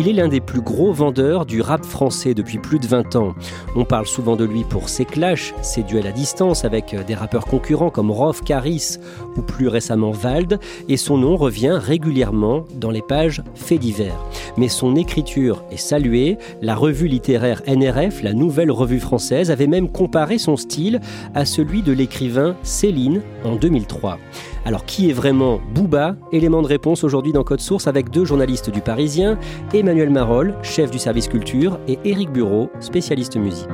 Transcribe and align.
Il 0.00 0.06
est 0.06 0.12
l'un 0.12 0.28
des 0.28 0.38
plus 0.40 0.60
gros 0.60 0.92
vendeurs 0.92 1.44
du 1.44 1.60
rap 1.60 1.84
français 1.84 2.32
depuis 2.32 2.58
plus 2.58 2.78
de 2.78 2.86
20 2.86 3.16
ans. 3.16 3.34
On 3.74 3.84
parle 3.84 4.06
souvent 4.06 4.36
de 4.36 4.44
lui 4.44 4.62
pour 4.62 4.88
ses 4.88 5.04
clashs, 5.04 5.52
ses 5.60 5.82
duels 5.82 6.06
à 6.06 6.12
distance 6.12 6.64
avec 6.64 6.94
des 7.04 7.16
rappeurs 7.16 7.46
concurrents 7.46 7.90
comme 7.90 8.12
Rof, 8.12 8.44
Caris 8.44 8.98
ou 9.36 9.42
plus 9.42 9.66
récemment 9.66 10.12
Vald, 10.12 10.60
et 10.88 10.96
son 10.96 11.18
nom 11.18 11.36
revient 11.36 11.80
régulièrement 11.82 12.64
dans 12.76 12.92
les 12.92 13.02
pages 13.02 13.42
faits 13.56 13.80
divers. 13.80 14.24
Mais 14.56 14.68
son 14.68 14.94
écriture 14.94 15.64
est 15.72 15.78
saluée, 15.78 16.38
la 16.62 16.76
revue 16.76 17.08
littéraire 17.08 17.62
NRF, 17.66 18.22
la 18.22 18.34
nouvelle 18.34 18.70
revue 18.70 19.00
française, 19.00 19.50
avait 19.50 19.66
même 19.66 19.90
comparé 19.90 20.38
son 20.38 20.56
style 20.56 21.00
à 21.34 21.44
celui 21.44 21.82
de 21.82 21.90
l'écrivain 21.90 22.54
Céline 22.62 23.20
en 23.44 23.56
2003. 23.56 24.20
Alors 24.68 24.84
qui 24.84 25.08
est 25.08 25.14
vraiment 25.14 25.62
Booba? 25.74 26.14
Élément 26.30 26.60
de 26.60 26.66
réponse 26.66 27.02
aujourd'hui 27.02 27.32
dans 27.32 27.42
Code 27.42 27.62
Source 27.62 27.86
avec 27.86 28.10
deux 28.10 28.26
journalistes 28.26 28.68
du 28.68 28.82
Parisien, 28.82 29.38
Emmanuel 29.72 30.10
Marolles, 30.10 30.54
chef 30.62 30.90
du 30.90 30.98
service 30.98 31.26
culture, 31.26 31.80
et 31.88 31.98
Éric 32.04 32.30
Bureau, 32.30 32.68
spécialiste 32.78 33.38
musique. 33.38 33.66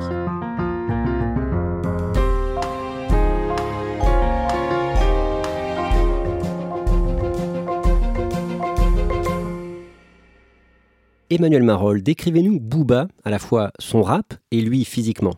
Emmanuel 11.29 11.64
Marolles, 11.64 12.05
décrivez-nous 12.05 12.61
Booba, 12.61 13.08
à 13.25 13.31
la 13.31 13.41
fois 13.41 13.73
son 13.81 14.03
rap 14.03 14.34
et 14.53 14.61
lui 14.61 14.84
physiquement. 14.84 15.34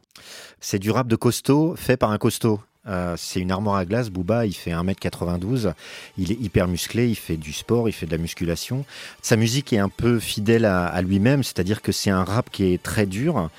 C'est 0.60 0.78
du 0.78 0.90
rap 0.90 1.08
de 1.08 1.16
costaud 1.16 1.76
fait 1.76 1.96
par 1.96 2.10
un 2.10 2.18
costaud. 2.18 2.60
Euh, 2.88 3.14
c'est 3.16 3.40
une 3.40 3.50
armoire 3.50 3.76
à 3.76 3.84
glace. 3.84 4.10
Booba, 4.10 4.46
il 4.46 4.54
fait 4.54 4.72
1m92. 4.72 5.72
Il 6.18 6.32
est 6.32 6.40
hyper 6.40 6.68
musclé. 6.68 7.08
Il 7.08 7.16
fait 7.16 7.36
du 7.36 7.52
sport. 7.52 7.88
Il 7.88 7.92
fait 7.92 8.06
de 8.06 8.12
la 8.12 8.18
musculation. 8.18 8.84
Sa 9.22 9.36
musique 9.36 9.72
est 9.72 9.78
un 9.78 9.88
peu 9.88 10.18
fidèle 10.18 10.64
à, 10.64 11.00
lui-même. 11.02 11.42
C'est-à-dire 11.42 11.82
que 11.82 11.92
c'est 11.92 12.10
un 12.10 12.24
rap 12.24 12.50
qui 12.50 12.72
est 12.72 12.82
très 12.82 13.06
dur. 13.06 13.50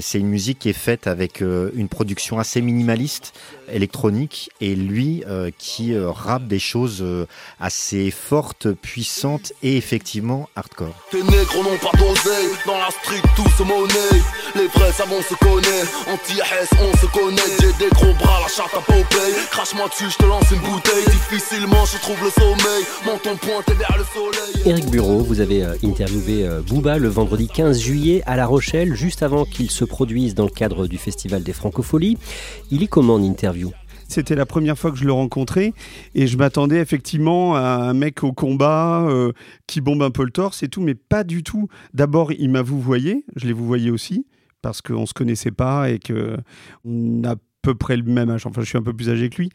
C'est 0.00 0.18
une 0.18 0.28
musique 0.28 0.60
qui 0.60 0.70
est 0.70 0.74
faite 0.74 1.06
avec 1.06 1.42
euh, 1.42 1.70
une 1.74 1.88
production 1.88 2.38
assez 2.38 2.62
minimaliste, 2.62 3.34
électronique. 3.70 4.50
Et 4.60 4.74
lui, 4.74 5.22
euh, 5.28 5.50
qui 5.58 5.94
euh, 5.94 6.10
rappe 6.10 6.46
des 6.46 6.58
choses 6.58 7.00
euh, 7.02 7.26
assez 7.60 8.10
fortes, 8.10 8.72
puissantes 8.72 9.52
et 9.62 9.76
effectivement 9.76 10.48
hardcore. 10.56 10.94
Popeye. 18.80 19.46
Crache-moi 19.50 19.88
dessus, 19.88 20.10
je 20.10 20.16
te 20.16 20.24
lance 20.24 20.50
une 20.50 20.60
bouteille. 20.60 21.04
Difficilement 21.06 21.84
je 21.84 21.98
trouve 21.98 22.16
le 22.22 22.30
sommeil, 22.30 22.84
menton 23.04 23.36
pointé 23.36 23.74
vers 23.74 23.96
le 23.98 24.04
soleil. 24.04 24.66
Éric 24.66 24.90
Bureau, 24.90 25.18
vous 25.18 25.40
avez 25.40 25.64
euh, 25.64 25.74
interviewé 25.84 26.46
euh, 26.46 26.62
Booba 26.62 26.98
le 26.98 27.08
vendredi 27.08 27.48
15 27.48 27.80
juillet 27.80 28.22
à 28.24 28.36
La 28.36 28.46
Rochelle, 28.46 28.94
juste 28.94 29.22
avant 29.22 29.44
qu'il 29.44 29.70
se 29.70 29.84
produise 29.84 30.34
dans 30.34 30.44
le 30.44 30.50
cadre 30.50 30.86
du 30.86 30.96
Festival 30.96 31.42
des 31.42 31.52
Francopholies. 31.52 32.16
Il 32.70 32.82
est 32.82 32.86
comment 32.86 33.14
en 33.14 33.22
interview? 33.22 33.72
C'était 34.08 34.34
la 34.34 34.46
première 34.46 34.78
fois 34.78 34.90
que 34.90 34.98
je 34.98 35.04
le 35.04 35.12
rencontrais 35.12 35.72
et 36.14 36.26
je 36.26 36.36
m'attendais 36.36 36.78
effectivement 36.78 37.54
à 37.54 37.76
un 37.76 37.94
mec 37.94 38.24
au 38.24 38.32
combat 38.32 39.06
euh, 39.08 39.32
qui 39.66 39.80
bombe 39.80 40.02
un 40.02 40.10
peu 40.10 40.24
le 40.24 40.30
torse 40.30 40.62
et 40.62 40.68
tout, 40.68 40.82
mais 40.82 40.94
pas 40.94 41.24
du 41.24 41.42
tout. 41.42 41.68
D'abord, 41.94 42.32
il 42.32 42.50
m'a 42.50 42.62
vous 42.62 42.80
voyé, 42.80 43.24
je 43.36 43.46
l'ai 43.46 43.52
vous 43.52 43.66
voyé 43.66 43.90
aussi 43.90 44.26
parce 44.60 44.80
qu'on 44.80 45.06
se 45.06 45.14
connaissait 45.14 45.50
pas 45.50 45.90
et 45.90 45.98
que 45.98 46.36
on 46.84 47.24
a 47.24 47.32
à 47.32 47.36
peu 47.62 47.74
près 47.74 47.96
le 47.96 48.02
même 48.02 48.30
âge. 48.30 48.46
Enfin, 48.46 48.60
je 48.60 48.66
suis 48.66 48.78
un 48.78 48.82
peu 48.82 48.92
plus 48.92 49.08
âgé 49.08 49.30
que 49.30 49.36
lui. 49.36 49.50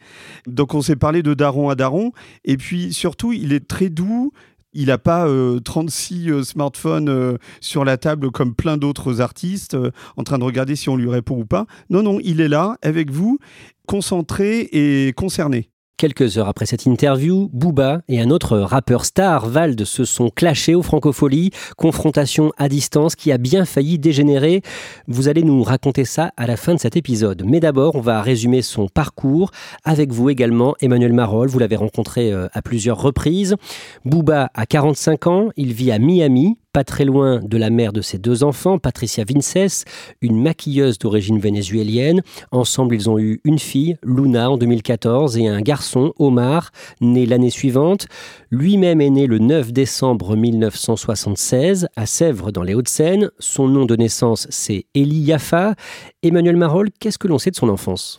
Donc, 0.46 0.74
on 0.74 0.82
s'est 0.82 0.96
parlé 0.96 1.22
de 1.22 1.34
daron 1.34 1.68
à 1.68 1.74
daron. 1.74 2.12
Et 2.44 2.56
puis, 2.56 2.92
surtout, 2.92 3.32
il 3.32 3.52
est 3.52 3.68
très 3.68 3.90
doux. 3.90 4.32
Il 4.74 4.86
n'a 4.86 4.98
pas 4.98 5.26
euh, 5.26 5.60
36 5.60 6.30
euh, 6.30 6.42
smartphones 6.42 7.08
euh, 7.08 7.38
sur 7.60 7.84
la 7.84 7.96
table 7.96 8.30
comme 8.30 8.54
plein 8.54 8.76
d'autres 8.76 9.20
artistes 9.20 9.74
euh, 9.74 9.90
en 10.16 10.24
train 10.24 10.38
de 10.38 10.44
regarder 10.44 10.76
si 10.76 10.88
on 10.88 10.96
lui 10.96 11.08
répond 11.08 11.38
ou 11.38 11.46
pas. 11.46 11.66
Non, 11.88 12.02
non, 12.02 12.18
il 12.22 12.40
est 12.40 12.48
là 12.48 12.76
avec 12.82 13.10
vous, 13.10 13.38
concentré 13.86 14.68
et 14.72 15.12
concerné. 15.14 15.70
Quelques 15.98 16.38
heures 16.38 16.46
après 16.46 16.64
cette 16.64 16.86
interview, 16.86 17.50
Booba 17.52 18.02
et 18.06 18.20
un 18.20 18.30
autre 18.30 18.56
rappeur 18.56 19.04
star, 19.04 19.48
Vald, 19.48 19.84
se 19.84 20.04
sont 20.04 20.30
clashés 20.30 20.76
aux 20.76 20.82
Francopholies. 20.82 21.50
Confrontation 21.76 22.52
à 22.56 22.68
distance 22.68 23.16
qui 23.16 23.32
a 23.32 23.36
bien 23.36 23.64
failli 23.64 23.98
dégénérer. 23.98 24.62
Vous 25.08 25.26
allez 25.26 25.42
nous 25.42 25.60
raconter 25.64 26.04
ça 26.04 26.30
à 26.36 26.46
la 26.46 26.56
fin 26.56 26.74
de 26.74 26.78
cet 26.78 26.96
épisode. 26.96 27.42
Mais 27.44 27.58
d'abord, 27.58 27.96
on 27.96 28.00
va 28.00 28.22
résumer 28.22 28.62
son 28.62 28.86
parcours 28.86 29.50
avec 29.82 30.12
vous 30.12 30.30
également, 30.30 30.76
Emmanuel 30.80 31.12
Marolles. 31.12 31.48
Vous 31.48 31.58
l'avez 31.58 31.74
rencontré 31.74 32.32
euh, 32.32 32.46
à 32.52 32.62
plusieurs 32.62 33.02
reprises. 33.02 33.56
Booba 34.04 34.52
a 34.54 34.66
45 34.66 35.26
ans, 35.26 35.48
il 35.56 35.72
vit 35.72 35.90
à 35.90 35.98
Miami, 35.98 36.58
pas 36.78 36.84
très 36.84 37.04
loin 37.04 37.40
de 37.42 37.58
la 37.58 37.70
mère 37.70 37.92
de 37.92 38.00
ses 38.00 38.18
deux 38.18 38.44
enfants, 38.44 38.78
Patricia 38.78 39.24
Vinces, 39.24 39.84
une 40.20 40.40
maquilleuse 40.40 40.96
d'origine 40.96 41.40
vénézuélienne. 41.40 42.22
Ensemble, 42.52 42.94
ils 42.94 43.10
ont 43.10 43.18
eu 43.18 43.40
une 43.42 43.58
fille, 43.58 43.96
Luna, 44.04 44.48
en 44.48 44.56
2014, 44.56 45.38
et 45.38 45.48
un 45.48 45.60
garçon, 45.60 46.12
Omar, 46.20 46.70
né 47.00 47.26
l'année 47.26 47.50
suivante. 47.50 48.06
Lui-même 48.50 49.02
est 49.02 49.10
né 49.10 49.26
le 49.26 49.38
9 49.38 49.74
décembre 49.74 50.34
1976 50.34 51.88
à 51.96 52.06
Sèvres, 52.06 52.50
dans 52.50 52.62
les 52.62 52.72
Hauts-de-Seine. 52.72 53.30
Son 53.38 53.68
nom 53.68 53.84
de 53.84 53.94
naissance, 53.94 54.46
c'est 54.48 54.86
Elie 54.94 55.20
Yaffa. 55.20 55.74
Emmanuel 56.22 56.56
Marolles, 56.56 56.88
qu'est-ce 56.98 57.18
que 57.18 57.28
l'on 57.28 57.38
sait 57.38 57.50
de 57.50 57.56
son 57.56 57.68
enfance? 57.68 58.16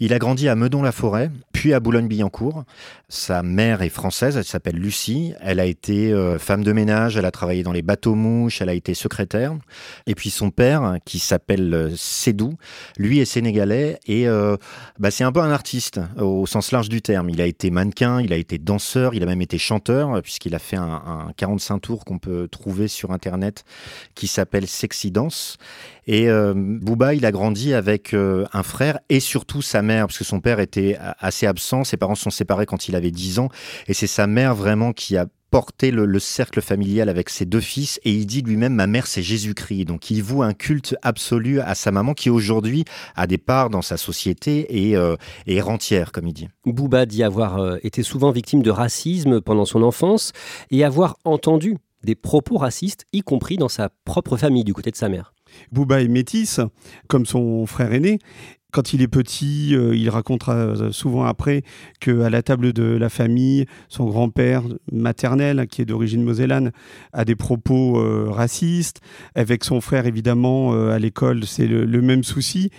Il 0.00 0.12
a 0.12 0.18
grandi 0.18 0.48
à 0.48 0.56
Meudon-la-Forêt, 0.56 1.30
puis 1.52 1.72
à 1.74 1.80
Boulogne-Billancourt. 1.80 2.64
Sa 3.08 3.42
mère 3.42 3.80
est 3.80 3.88
française, 3.88 4.36
elle 4.36 4.44
s'appelle 4.44 4.76
Lucie. 4.76 5.32
Elle 5.40 5.60
a 5.60 5.64
été 5.64 6.12
euh, 6.12 6.38
femme 6.38 6.62
de 6.62 6.72
ménage, 6.72 7.16
elle 7.16 7.24
a 7.24 7.30
travaillé 7.30 7.62
dans 7.62 7.72
les 7.72 7.80
bateaux-mouches, 7.82 8.60
elle 8.60 8.68
a 8.68 8.74
été 8.74 8.94
secrétaire. 8.94 9.54
Et 10.06 10.14
puis 10.14 10.28
son 10.28 10.50
père, 10.50 10.96
qui 11.04 11.20
s'appelle 11.20 11.72
euh, 11.72 11.90
Sédou, 11.96 12.54
lui 12.98 13.20
est 13.20 13.24
sénégalais 13.24 13.98
et 14.06 14.28
euh, 14.28 14.56
bah, 14.98 15.10
c'est 15.10 15.24
un 15.24 15.32
peu 15.32 15.40
un 15.40 15.50
artiste 15.50 16.00
au 16.20 16.46
sens 16.46 16.72
large 16.72 16.88
du 16.88 17.00
terme. 17.00 17.30
Il 17.30 17.40
a 17.40 17.46
été 17.46 17.70
mannequin, 17.70 18.20
il 18.20 18.32
a 18.32 18.36
été 18.36 18.58
danseur, 18.58 19.14
il 19.14 19.22
a 19.22 19.26
même 19.26 19.40
été 19.40 19.56
chanteur, 19.68 20.22
puisqu'il 20.22 20.54
a 20.54 20.58
fait 20.58 20.76
un, 20.76 21.02
un 21.28 21.32
45 21.36 21.78
tours 21.78 22.04
qu'on 22.04 22.18
peut 22.18 22.48
trouver 22.48 22.88
sur 22.88 23.10
Internet 23.10 23.64
qui 24.14 24.26
s'appelle 24.26 24.66
Sexy 24.66 25.10
Dance. 25.10 25.58
Et 26.06 26.28
euh, 26.30 26.54
Booba, 26.56 27.14
il 27.14 27.26
a 27.26 27.32
grandi 27.32 27.74
avec 27.74 28.14
euh, 28.14 28.46
un 28.52 28.62
frère 28.62 28.98
et 29.10 29.20
surtout 29.20 29.60
sa 29.60 29.82
mère, 29.82 30.06
parce 30.06 30.18
que 30.18 30.24
son 30.24 30.40
père 30.40 30.58
était 30.58 30.96
assez 31.18 31.46
absent, 31.46 31.84
ses 31.84 31.98
parents 31.98 32.14
se 32.14 32.22
sont 32.22 32.30
séparés 32.30 32.66
quand 32.66 32.88
il 32.88 32.96
avait 32.96 33.10
10 33.10 33.40
ans, 33.40 33.48
et 33.88 33.94
c'est 33.94 34.06
sa 34.06 34.26
mère 34.26 34.54
vraiment 34.54 34.92
qui 34.92 35.16
a 35.16 35.26
porté 35.50 35.90
le, 35.90 36.04
le, 36.06 36.18
cercle 36.18 36.60
familial 36.60 37.08
avec 37.08 37.30
ses 37.30 37.46
deux 37.46 37.60
fils 37.60 38.00
et 38.04 38.12
il 38.12 38.26
dit 38.26 38.42
lui-même 38.42 38.74
ma 38.74 38.86
mère 38.86 39.06
c'est 39.06 39.22
Jésus-Christ 39.22 39.84
donc 39.84 40.10
il 40.10 40.22
voue 40.22 40.42
un 40.42 40.52
culte 40.52 40.96
absolu 41.02 41.60
à 41.60 41.74
sa 41.74 41.90
maman 41.90 42.14
qui 42.14 42.30
aujourd'hui 42.30 42.84
a 43.16 43.26
des 43.26 43.38
parts 43.38 43.70
dans 43.70 43.82
sa 43.82 43.96
société 43.96 44.88
et, 44.88 44.96
euh, 44.96 45.16
et 45.46 45.56
est 45.56 45.60
rentière 45.60 46.12
comme 46.12 46.26
il 46.26 46.34
dit. 46.34 46.48
Booba 46.66 47.06
dit 47.06 47.22
avoir 47.22 47.58
euh, 47.58 47.78
été 47.82 48.02
souvent 48.02 48.30
victime 48.30 48.62
de 48.62 48.70
racisme 48.70 49.40
pendant 49.40 49.64
son 49.64 49.82
enfance 49.82 50.32
et 50.70 50.84
avoir 50.84 51.16
entendu 51.24 51.76
des 52.04 52.14
propos 52.14 52.58
racistes 52.58 53.06
y 53.12 53.22
compris 53.22 53.56
dans 53.56 53.68
sa 53.68 53.90
propre 54.04 54.36
famille 54.36 54.64
du 54.64 54.74
côté 54.74 54.90
de 54.90 54.96
sa 54.96 55.08
mère. 55.08 55.32
Booba 55.72 56.02
est 56.02 56.08
métisse, 56.08 56.60
comme 57.08 57.26
son 57.26 57.66
frère 57.66 57.92
aîné. 57.92 58.18
Quand 58.70 58.92
il 58.92 59.00
est 59.00 59.08
petit, 59.08 59.74
euh, 59.74 59.96
il 59.96 60.10
racontera 60.10 60.92
souvent 60.92 61.24
après 61.24 61.62
qu'à 62.00 62.28
la 62.28 62.42
table 62.42 62.74
de 62.74 62.84
la 62.84 63.08
famille, 63.08 63.64
son 63.88 64.04
grand-père 64.04 64.62
maternel, 64.92 65.66
qui 65.68 65.80
est 65.80 65.86
d'origine 65.86 66.22
mosellane, 66.22 66.72
a 67.14 67.24
des 67.24 67.34
propos 67.34 67.98
euh, 67.98 68.26
racistes. 68.28 69.00
Avec 69.34 69.64
son 69.64 69.80
frère, 69.80 70.06
évidemment, 70.06 70.74
euh, 70.74 70.90
à 70.90 70.98
l'école, 70.98 71.46
c'est 71.46 71.66
le, 71.66 72.02
même 72.02 72.22
souci. 72.22 72.70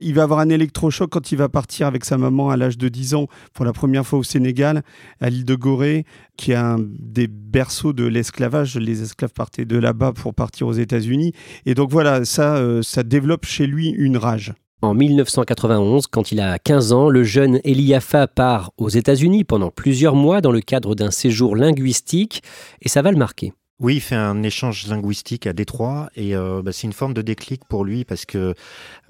Il 0.00 0.14
va 0.14 0.22
avoir 0.22 0.40
un 0.40 0.48
électrochoc 0.48 1.10
quand 1.10 1.32
il 1.32 1.36
va 1.36 1.50
partir 1.50 1.86
avec 1.86 2.06
sa 2.06 2.16
maman 2.16 2.48
à 2.48 2.56
l'âge 2.56 2.78
de 2.78 2.88
10 2.88 3.14
ans 3.14 3.26
pour 3.52 3.66
la 3.66 3.74
première 3.74 4.06
fois 4.06 4.18
au 4.18 4.22
Sénégal, 4.22 4.82
à 5.20 5.28
l'île 5.28 5.44
de 5.44 5.54
Gorée, 5.54 6.06
qui 6.38 6.52
est 6.52 6.56
un 6.56 6.78
des 6.80 7.26
berceaux 7.28 7.92
de 7.92 8.04
l'esclavage. 8.04 8.76
Les 8.76 9.02
esclaves 9.02 9.34
partaient 9.34 9.66
de 9.66 9.76
là-bas 9.76 10.12
pour 10.12 10.34
partir 10.34 10.66
aux 10.66 10.72
États-Unis. 10.72 11.32
Et 11.66 11.74
donc 11.74 11.90
voilà, 11.90 12.24
ça, 12.24 12.56
euh, 12.56 12.80
ça 12.82 13.02
développe 13.02 13.44
chez 13.44 13.66
lui 13.66 13.90
une 13.90 14.16
rage. 14.16 14.54
En 14.82 14.92
1991, 14.92 16.06
quand 16.06 16.32
il 16.32 16.40
a 16.40 16.58
15 16.58 16.92
ans, 16.92 17.08
le 17.08 17.24
jeune 17.24 17.60
Eliafa 17.64 18.26
part 18.26 18.72
aux 18.76 18.90
États-Unis 18.90 19.42
pendant 19.42 19.70
plusieurs 19.70 20.14
mois 20.14 20.42
dans 20.42 20.52
le 20.52 20.60
cadre 20.60 20.94
d'un 20.94 21.10
séjour 21.10 21.56
linguistique 21.56 22.42
et 22.82 22.90
ça 22.90 23.00
va 23.00 23.10
le 23.10 23.16
marquer. 23.16 23.54
Oui, 23.78 23.96
il 23.96 24.00
fait 24.00 24.14
un 24.14 24.42
échange 24.42 24.86
linguistique 24.86 25.46
à 25.46 25.52
Détroit 25.52 26.08
et 26.16 26.34
euh, 26.34 26.62
bah, 26.62 26.72
c'est 26.72 26.86
une 26.86 26.94
forme 26.94 27.12
de 27.12 27.20
déclic 27.20 27.62
pour 27.68 27.84
lui 27.84 28.06
parce 28.06 28.24
que 28.24 28.54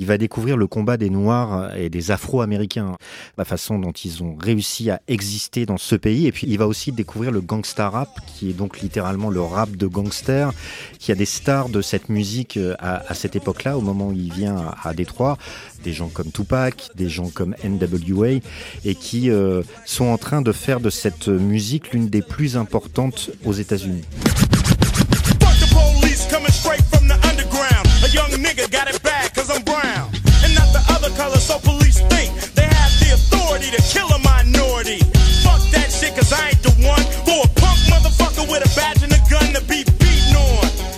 il 0.01 0.07
va 0.07 0.19
découvrir 0.19 0.57
le 0.57 0.67
combat 0.67 0.97
des 0.97 1.09
Noirs 1.09 1.73
et 1.77 1.89
des 1.89 2.11
Afro-Américains, 2.11 2.97
la 3.39 3.45
façon 3.45 3.79
dont 3.79 3.93
ils 3.93 4.25
ont 4.25 4.37
réussi 4.37 4.91
à 4.91 5.01
exister 5.07 5.67
dans 5.67 5.77
ce 5.77 5.95
pays 5.95 6.27
et 6.27 6.33
puis 6.33 6.49
il 6.49 6.59
va 6.59 6.67
aussi 6.67 6.91
découvrir 6.91 7.31
le 7.31 7.41
gangsta 7.41 7.89
rap 7.89 8.09
qui 8.27 8.51
est 8.51 8.55
donc 8.55 8.81
littéralement 8.81 9.31
le 9.31 9.41
rap 9.41 9.71
de 9.71 9.87
gangster, 9.87 10.51
qui 10.99 11.13
a 11.13 11.15
des 11.15 11.27
stars 11.27 11.69
de 11.69 11.81
cette 11.81 12.09
musique 12.09 12.57
euh, 12.57 12.75
à, 12.81 13.15
cette 13.15 13.37
époque-là, 13.37 13.79
au 13.79 13.83
moment 13.83 14.09
où 14.09 14.13
il 14.15 14.33
vient 14.33 14.75
à, 14.83 14.95
Détroit, 14.95 15.39
des 15.85 15.93
gens 15.93 16.09
comme 16.09 16.33
Tupac, 16.33 16.91
des 16.97 17.09
gens 17.09 17.31
comme 17.31 17.55
N.W.A. 17.63 18.41
et 18.85 18.95
qui 18.97 19.31
euh, 19.31 19.63
sont 19.85 20.07
en 20.07 20.19
train 20.19 20.43
de 20.43 20.51
faire 20.51 20.81
de 20.81 20.91
cette 20.91 21.29
musique 21.29 21.93
l'une 21.93 22.09
des 22.09 22.23
plus 22.23 22.57
importantes 22.57 23.31
aux 23.45 23.53
États-Unis. 23.53 24.03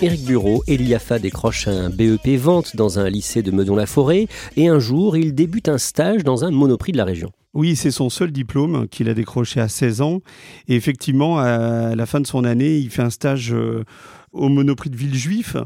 Éric 0.01 0.25
Bureau, 0.25 0.63
Eliafa 0.69 1.19
décroche 1.19 1.67
un 1.67 1.91
BEP 1.91 2.39
vente 2.39 2.77
dans 2.77 3.01
un 3.01 3.11
lycée 3.11 3.43
de 3.43 3.51
Meudon-la-Forêt 3.51 4.29
et 4.57 4.69
un 4.69 4.79
jour, 4.79 5.17
il 5.17 5.35
débute 5.35 5.69
un 5.69 5.79
stage 5.79 6.23
dans 6.23 6.45
un 6.45 6.53
monoprix 6.53 6.93
de 6.93 6.99
la 6.99 7.05
région. 7.05 7.33
Oui, 7.55 7.75
c'est 7.75 7.91
son 7.91 8.09
seul 8.09 8.31
diplôme 8.31 8.87
qu'il 8.89 9.09
a 9.09 9.15
décroché 9.15 9.61
à 9.61 9.67
16 9.67 10.01
ans. 10.03 10.21
Et 10.69 10.77
effectivement, 10.77 11.39
à 11.39 11.97
la 11.97 12.07
fin 12.07 12.21
de 12.21 12.27
son 12.27 12.45
année, 12.45 12.77
il 12.77 12.91
fait 12.91 13.03
un 13.03 13.11
stage 13.11 13.53
euh, 13.53 13.85
au 14.33 14.49
Monoprix 14.49 14.91
de 14.91 14.97
Villejuif. 14.97 15.57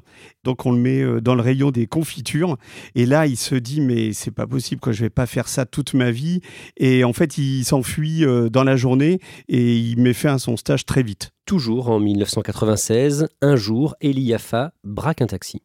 Donc 0.44 0.67
on 0.67 0.73
le 0.73 0.79
met 0.79 1.03
euh, 1.03 1.20
dans 1.20 1.35
le 1.35 1.43
rayon 1.43 1.70
des 1.70 1.87
confitures. 1.87 2.56
Et 2.94 3.06
là, 3.06 3.26
il 3.26 3.37
se 3.37 3.55
dit 3.55 3.81
mais 3.81 4.12
c'est 4.12 4.31
pas 4.31 4.47
possible 4.47 4.81
que 4.81 4.93
je 4.93 5.03
vais 5.03 5.11
pas 5.11 5.26
faire 5.26 5.49
ça 5.49 5.67
toute 5.67 5.94
ma 5.94 6.11
vie. 6.11 6.41
Et 6.76 7.05
en 7.05 7.12
fait, 7.12 7.38
il 7.38 7.64
s'enfuit 7.64 8.25
euh, 8.25 8.49
dans 8.49 8.64
la 8.64 8.76
journée 8.76 9.20
et 9.49 9.76
il 9.76 10.00
met 10.00 10.14
fin 10.14 10.35
à 10.35 10.38
son 10.38 10.56
stage 10.56 10.87
très 10.87 11.03
vite. 11.03 11.31
Toujours 11.47 11.91
en 11.91 11.99
1996, 11.99 13.29
un 13.41 13.56
jour, 13.56 13.97
Eliafa 14.00 14.73
braque 14.85 15.23
un 15.23 15.26
taxi. 15.26 15.62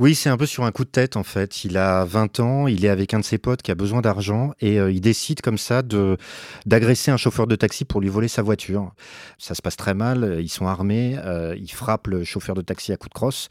Oui, 0.00 0.14
c'est 0.14 0.30
un 0.30 0.38
peu 0.38 0.46
sur 0.46 0.64
un 0.64 0.72
coup 0.72 0.84
de 0.84 0.88
tête 0.88 1.18
en 1.18 1.22
fait. 1.22 1.62
Il 1.62 1.76
a 1.76 2.06
20 2.06 2.40
ans, 2.40 2.66
il 2.66 2.86
est 2.86 2.88
avec 2.88 3.12
un 3.12 3.18
de 3.18 3.24
ses 3.24 3.36
potes 3.36 3.60
qui 3.60 3.70
a 3.70 3.74
besoin 3.74 4.00
d'argent 4.00 4.52
et 4.58 4.80
euh, 4.80 4.90
il 4.90 5.02
décide 5.02 5.42
comme 5.42 5.58
ça 5.58 5.82
de 5.82 6.16
d'agresser 6.64 7.10
un 7.10 7.18
chauffeur 7.18 7.46
de 7.46 7.54
taxi 7.54 7.84
pour 7.84 8.00
lui 8.00 8.08
voler 8.08 8.28
sa 8.28 8.40
voiture. 8.40 8.94
Ça 9.36 9.54
se 9.54 9.60
passe 9.60 9.76
très 9.76 9.92
mal, 9.92 10.38
ils 10.40 10.48
sont 10.48 10.66
armés, 10.66 11.18
euh, 11.22 11.54
il 11.54 11.70
frappe 11.70 12.06
le 12.06 12.24
chauffeur 12.24 12.54
de 12.54 12.62
taxi 12.62 12.92
à 12.92 12.96
coup 12.96 13.10
de 13.10 13.14
crosse 13.14 13.50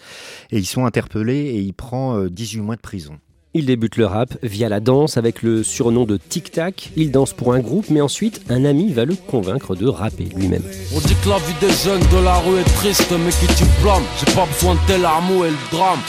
et 0.49 0.57
ils 0.57 0.65
sont 0.65 0.87
interpellés 0.87 1.37
et 1.37 1.59
il 1.59 1.73
prend 1.73 2.19
18 2.25 2.57
euh, 2.57 2.63
mois 2.63 2.75
de 2.75 2.81
prison. 2.81 3.19
Il 3.55 3.65
débute 3.65 3.97
le 3.97 4.05
rap 4.07 4.37
via 4.43 4.69
la 4.69 4.79
danse 4.79 5.17
avec 5.17 5.41
le 5.41 5.63
surnom 5.63 6.05
de 6.05 6.17
Tic 6.17 6.51
Tac. 6.51 6.91
Il 6.95 7.11
danse 7.11 7.33
pour 7.33 7.53
un 7.53 7.59
groupe, 7.59 7.89
mais 7.89 7.99
ensuite 7.99 8.41
un 8.49 8.63
ami 8.63 8.93
va 8.93 9.05
le 9.05 9.15
convaincre 9.15 9.75
de 9.75 9.87
rapper 9.87 10.25
lui-même. 10.35 10.63
On 10.95 10.99
dit 10.99 11.15
que 11.23 11.29
la 11.29 11.37
vie 11.37 11.53
des 11.59 11.71
jeunes 11.71 12.07
de 12.11 12.23
la 12.23 12.37
rue 12.37 12.59
est 12.59 12.75
triste, 12.75 13.11
mais 13.11 13.31
qui 13.31 13.47
tu 13.55 13.65
blâmes? 13.81 14.03
J'ai 14.19 14.33
pas 14.35 14.45
besoin 14.45 14.75
de 14.75 14.79
tel 14.87 15.03
armeau 15.03 15.45
et 15.45 15.49
le 15.49 15.71
drame. 15.71 15.99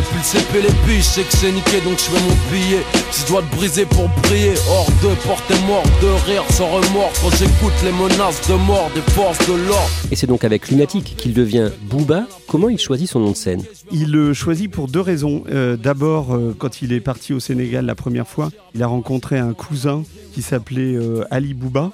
Depuis 0.00 0.16
le 0.16 0.22
CP, 0.22 0.62
les 0.62 0.86
billes, 0.86 1.02
je 1.02 1.04
sais 1.04 1.22
que 1.24 1.36
c'est 1.36 1.52
niqué, 1.52 1.78
donc 1.84 1.98
je 1.98 2.04
fais 2.04 2.22
mon 2.22 2.34
billet. 2.50 2.82
Si 3.10 3.20
je 3.20 3.26
dois 3.26 3.42
te 3.42 3.54
briser 3.54 3.84
pour 3.84 4.08
briller, 4.22 4.54
hors 4.70 4.86
de 4.86 5.14
porter 5.26 5.54
mort, 5.66 5.82
de 6.00 6.06
rire 6.26 6.42
sans 6.52 6.68
remords. 6.68 7.12
Quand 7.20 7.28
j'écoute 7.36 7.74
les 7.84 7.92
menaces 7.92 8.48
de 8.48 8.54
mort 8.54 8.90
des 8.94 9.02
forces 9.12 9.46
de 9.46 9.52
l'ordre. 9.52 9.90
Et 10.10 10.16
c'est 10.16 10.26
donc 10.26 10.42
avec 10.42 10.70
Lunatic 10.70 11.16
qu'il 11.18 11.34
devient 11.34 11.68
Booba. 11.82 12.24
Comment 12.48 12.70
il 12.70 12.78
choisit 12.78 13.10
son 13.10 13.20
nom 13.20 13.32
de 13.32 13.36
scène? 13.36 13.62
Il 13.92 14.10
le 14.10 14.32
choisit 14.32 14.70
pour 14.70 14.88
deux 14.88 15.02
raisons. 15.02 15.44
Euh, 15.50 15.76
d'abord, 15.76 16.34
euh, 16.34 16.56
quand 16.58 16.80
il 16.80 16.94
est 16.94 17.00
parti 17.00 17.34
au 17.34 17.40
Sénégal 17.40 17.84
la 17.84 17.94
première 17.94 18.26
fois, 18.26 18.48
il 18.74 18.82
a 18.82 18.86
rencontré 18.86 19.38
un 19.38 19.52
cousin 19.52 20.04
qui 20.32 20.40
s'appelait 20.40 20.94
euh, 20.94 21.24
Ali 21.30 21.52
Bouba. 21.52 21.92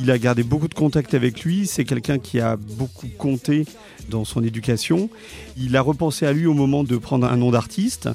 Il 0.00 0.10
a 0.10 0.18
gardé 0.18 0.42
beaucoup 0.42 0.68
de 0.68 0.74
contacts 0.74 1.12
avec 1.12 1.42
lui. 1.44 1.66
C'est 1.66 1.84
quelqu'un 1.84 2.18
qui 2.18 2.40
a 2.40 2.56
beaucoup 2.56 3.08
compté 3.18 3.66
dans 4.08 4.24
son 4.24 4.42
éducation. 4.42 5.10
Il 5.58 5.76
a 5.76 5.82
repensé 5.82 6.26
à 6.26 6.32
lui 6.32 6.46
au 6.46 6.54
moment 6.54 6.84
de 6.84 6.96
prendre 6.96 7.26
un 7.26 7.36
nom 7.36 7.50
d'artiste. 7.50 8.08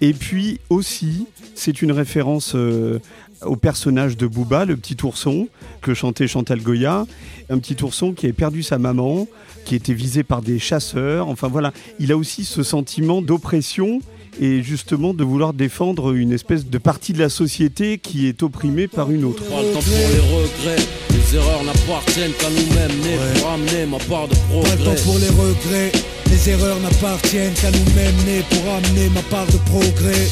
Et 0.00 0.12
puis 0.12 0.58
aussi, 0.70 1.26
c'est 1.54 1.82
une 1.82 1.92
référence 1.92 2.54
euh, 2.56 2.98
au 3.44 3.54
personnage 3.56 4.16
de 4.16 4.26
Bouba, 4.26 4.64
le 4.64 4.76
petit 4.76 4.96
ourson 5.04 5.48
que 5.82 5.94
chantait 5.94 6.26
Chantal 6.26 6.60
Goya. 6.60 7.06
Un 7.48 7.58
petit 7.58 7.76
ourson 7.84 8.12
qui 8.12 8.26
a 8.26 8.32
perdu 8.32 8.62
sa 8.62 8.78
maman, 8.78 9.28
qui 9.64 9.74
était 9.74 9.94
visé 9.94 10.24
par 10.24 10.42
des 10.42 10.58
chasseurs. 10.58 11.28
Enfin 11.28 11.48
voilà, 11.48 11.72
il 12.00 12.10
a 12.12 12.16
aussi 12.16 12.44
ce 12.44 12.62
sentiment 12.62 13.22
d'oppression 13.22 14.00
et 14.40 14.62
justement 14.62 15.14
de 15.14 15.22
vouloir 15.22 15.52
défendre 15.52 16.14
une 16.14 16.32
espèce 16.32 16.66
de 16.66 16.78
partie 16.78 17.12
de 17.12 17.18
la 17.18 17.28
société 17.28 17.98
qui 17.98 18.26
est 18.26 18.42
opprimée 18.42 18.88
par 18.88 19.10
une 19.10 19.24
autre. 19.24 19.42
Les 19.48 20.20
regrets, 20.20 20.86
les 21.30 21.36
erreurs 21.36 21.64
n'appartiennent 21.64 22.32
qu'à 22.32 22.48
nous-mêmes, 22.48 23.00
nés 23.02 23.18
ouais. 23.18 23.40
pour 23.40 23.50
amener 23.50 23.86
ma 23.86 23.98
part 23.98 24.28
de 24.28 24.34
progrès. 24.48 24.70
Pas 24.70 24.76
le 24.76 24.84
temps 24.84 25.02
pour 25.04 25.18
les 25.18 25.28
regrets, 25.28 25.92
les 26.28 26.50
erreurs 26.50 26.80
n'appartiennent 26.80 27.54
qu'à 27.54 27.70
nous-mêmes, 27.70 28.16
nés 28.26 28.44
pour 28.50 28.72
amener 28.72 29.08
ma 29.10 29.22
part 29.22 29.46
de 29.46 29.58
progrès. 29.70 30.28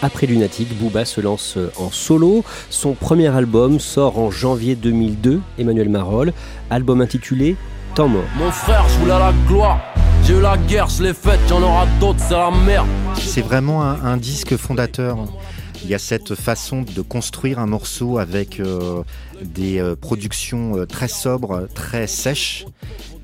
Après 0.00 0.26
Lunatic, 0.26 0.68
Booba 0.78 1.04
se 1.04 1.20
lance 1.20 1.58
en 1.76 1.90
solo. 1.90 2.44
Son 2.70 2.94
premier 2.94 3.28
album 3.28 3.78
sort 3.78 4.18
en 4.18 4.30
janvier 4.30 4.74
2002, 4.74 5.40
Emmanuel 5.58 5.88
Marolles, 5.88 6.32
album 6.70 7.00
intitulé 7.00 7.56
Temps 7.94 8.08
mort. 8.08 8.24
Mon 8.38 8.50
frère, 8.50 8.84
je 8.88 8.98
voulais 9.00 9.18
la 9.18 9.32
gloire. 9.46 9.80
J'ai 10.24 10.34
eu 10.34 10.40
la 10.40 10.56
guerre, 10.56 10.88
je 10.88 11.02
l'ai 11.02 11.14
faite, 11.14 11.40
j'en 11.48 11.60
aura 11.60 11.84
d'autres, 12.00 12.20
c'est 12.20 12.34
la 12.34 12.50
merde. 12.50 12.86
C'est 13.16 13.42
vraiment 13.42 13.82
un, 13.82 14.16
disque 14.16 14.56
fondateur. 14.56 15.18
Il 15.84 15.90
y 15.90 15.94
a 15.94 15.98
cette 15.98 16.34
façon 16.34 16.82
de 16.82 17.02
construire 17.02 17.58
un 17.58 17.66
morceau 17.66 18.18
avec 18.18 18.60
euh, 18.60 19.02
des 19.42 19.80
euh, 19.80 19.96
productions 19.96 20.78
euh, 20.78 20.86
très 20.86 21.08
sobres, 21.08 21.66
très 21.74 22.06
sèches, 22.06 22.66